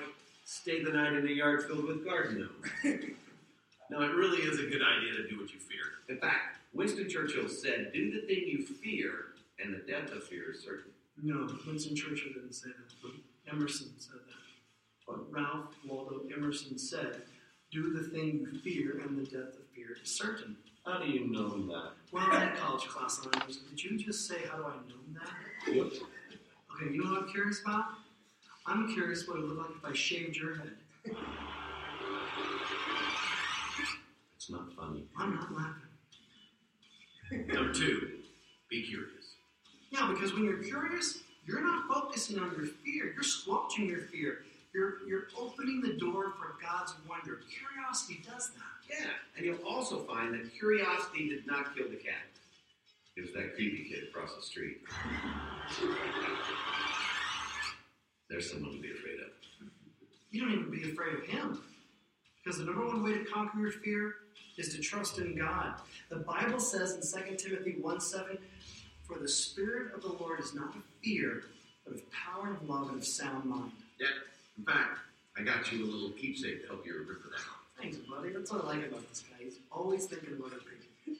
stay 0.45 0.83
the 0.83 0.91
night 0.91 1.13
in 1.13 1.27
a 1.27 1.31
yard 1.31 1.65
filled 1.67 1.85
with 1.85 2.05
garden 2.05 2.39
gnomes. 2.83 3.05
no, 3.89 4.01
it 4.01 4.13
really 4.13 4.39
is 4.43 4.59
a 4.59 4.63
good 4.63 4.81
idea 4.83 5.13
to 5.13 5.27
do 5.27 5.39
what 5.39 5.51
you 5.53 5.59
fear. 5.59 5.79
In 6.07 6.17
fact, 6.17 6.57
Winston 6.73 7.09
Churchill 7.09 7.47
said, 7.49 7.91
"Do 7.93 8.11
the 8.11 8.27
thing 8.27 8.43
you 8.47 8.65
fear, 8.65 9.25
and 9.63 9.73
the 9.73 9.79
death 9.91 10.11
of 10.11 10.23
fear 10.23 10.51
is 10.51 10.61
certain." 10.63 10.91
No, 11.21 11.49
Winston 11.67 11.95
Churchill 11.95 12.33
didn't 12.33 12.53
say 12.53 12.69
that. 12.69 13.11
Emerson 13.51 13.89
said 13.97 14.19
that. 14.27 14.35
But 15.07 15.31
Ralph 15.31 15.73
Waldo 15.85 16.21
Emerson 16.33 16.77
said, 16.77 17.23
"Do 17.71 17.93
the 17.93 18.03
thing 18.09 18.39
you 18.39 18.59
fear, 18.61 18.99
and 18.99 19.17
the 19.17 19.23
death 19.29 19.55
of 19.55 19.67
fear 19.75 19.97
is 20.01 20.09
certain." 20.09 20.57
How 20.85 20.99
do 20.99 21.07
you 21.07 21.27
know 21.27 21.67
that? 21.67 21.91
Well, 22.11 22.27
I 22.31 22.39
had 22.45 22.57
college 22.57 22.87
class 22.87 23.19
on 23.25 23.41
it. 23.41 23.57
Did 23.69 23.83
you 23.83 23.97
just 23.97 24.27
say, 24.27 24.43
"How 24.49 24.57
do 24.57 24.63
I 24.65 24.75
know 24.87 25.01
that"? 25.13 25.75
What? 25.75 25.93
Okay, 26.73 26.93
you 26.93 27.03
know 27.03 27.11
what 27.11 27.23
I'm 27.23 27.29
curious 27.29 27.61
about? 27.61 27.85
I'm 28.65 28.93
curious 28.93 29.27
what 29.27 29.37
it 29.37 29.41
would 29.41 29.51
look 29.51 29.67
like 29.67 29.77
if 29.77 29.85
I 29.85 29.93
shaved 29.93 30.35
your 30.37 30.55
head. 30.55 30.77
It's 34.35 34.49
not 34.49 34.73
funny. 34.75 35.05
I'm 35.17 35.35
not 35.35 35.51
laughing. 35.53 35.89
Number 37.47 37.73
two, 37.73 38.19
be 38.69 38.83
curious. 38.83 39.35
Yeah, 39.91 40.11
because 40.11 40.33
when 40.33 40.43
you're 40.45 40.63
curious, 40.63 41.19
you're 41.45 41.61
not 41.61 41.87
focusing 41.87 42.39
on 42.39 42.51
your 42.55 42.65
fear. 42.65 43.11
You're 43.13 43.23
squelching 43.23 43.87
your 43.87 44.01
fear. 44.01 44.39
You're, 44.79 45.05
you're 45.05 45.27
opening 45.37 45.81
the 45.81 45.91
door 45.91 46.31
for 46.39 46.55
God's 46.63 46.93
wonder. 47.09 47.41
Curiosity 47.51 48.23
does 48.25 48.51
that. 48.51 48.97
Yeah, 48.97 49.09
and 49.35 49.45
you'll 49.45 49.67
also 49.67 49.99
find 50.05 50.33
that 50.33 50.57
curiosity 50.57 51.27
did 51.27 51.45
not 51.45 51.75
kill 51.75 51.89
the 51.89 51.97
cat. 51.97 52.23
It 53.17 53.23
was 53.23 53.33
that 53.33 53.55
creepy 53.55 53.89
kid 53.89 54.05
across 54.07 54.33
the 54.37 54.41
street. 54.41 54.77
There's 58.29 58.49
someone 58.49 58.71
to 58.71 58.81
be 58.81 58.91
afraid 58.91 59.19
of. 59.19 59.67
You 60.31 60.45
don't 60.45 60.53
even 60.53 60.71
be 60.71 60.89
afraid 60.89 61.15
of 61.15 61.25
Him. 61.25 61.61
Because 62.41 62.59
the 62.59 62.63
number 62.63 62.87
one 62.87 63.03
way 63.03 63.15
to 63.15 63.25
conquer 63.25 63.59
your 63.59 63.71
fear 63.71 64.13
is 64.57 64.73
to 64.75 64.81
trust 64.81 65.19
in 65.19 65.37
God. 65.37 65.73
The 66.07 66.19
Bible 66.19 66.61
says 66.61 66.93
in 66.93 67.25
2 67.27 67.35
Timothy 67.35 67.75
1 67.81 67.99
7, 67.99 68.37
For 69.05 69.19
the 69.19 69.27
Spirit 69.27 69.93
of 69.93 70.03
the 70.03 70.13
Lord 70.13 70.39
is 70.39 70.53
not 70.53 70.73
of 70.73 70.83
fear, 71.03 71.43
but 71.85 71.95
of 71.95 72.01
power 72.13 72.47
and 72.47 72.55
of 72.55 72.69
love 72.69 72.87
and 72.87 72.99
of 72.99 73.05
sound 73.05 73.43
mind. 73.43 73.73
Yeah, 73.99 74.07
in 74.59 74.65
fact, 74.65 74.99
I 75.37 75.41
got 75.41 75.71
you 75.71 75.85
a 75.85 75.87
little 75.87 76.09
keepsake 76.11 76.61
to 76.63 76.67
help 76.67 76.85
you 76.85 76.93
remember 76.93 77.29
that. 77.31 77.81
Thanks, 77.81 77.97
buddy. 77.97 78.31
That's 78.33 78.51
what 78.51 78.65
I 78.65 78.67
like 78.67 78.87
about 78.87 79.07
this 79.07 79.21
guy. 79.21 79.37
He's 79.43 79.59
always 79.71 80.05
thinking 80.05 80.33
about 80.33 80.51
people. 80.51 81.15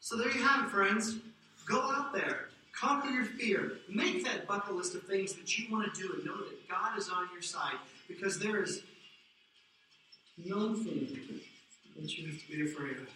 So 0.00 0.16
there 0.16 0.30
you 0.32 0.42
have 0.42 0.66
it, 0.66 0.70
friends. 0.70 1.16
Go 1.66 1.80
out 1.80 2.12
there, 2.12 2.48
conquer 2.78 3.08
your 3.08 3.24
fear, 3.24 3.78
make 3.88 4.24
that 4.24 4.48
bucket 4.48 4.74
list 4.74 4.96
of 4.96 5.04
things 5.04 5.34
that 5.34 5.56
you 5.56 5.70
want 5.72 5.94
to 5.94 6.00
do, 6.00 6.12
and 6.14 6.24
know 6.24 6.38
that 6.38 6.68
God 6.68 6.98
is 6.98 7.08
on 7.08 7.28
your 7.32 7.40
side 7.40 7.76
because 8.08 8.40
there 8.40 8.62
is 8.62 8.82
nothing 10.36 11.40
that 11.96 12.18
you 12.18 12.26
have 12.26 12.40
to 12.40 12.48
be 12.48 12.64
afraid 12.64 12.96
of. 12.96 13.08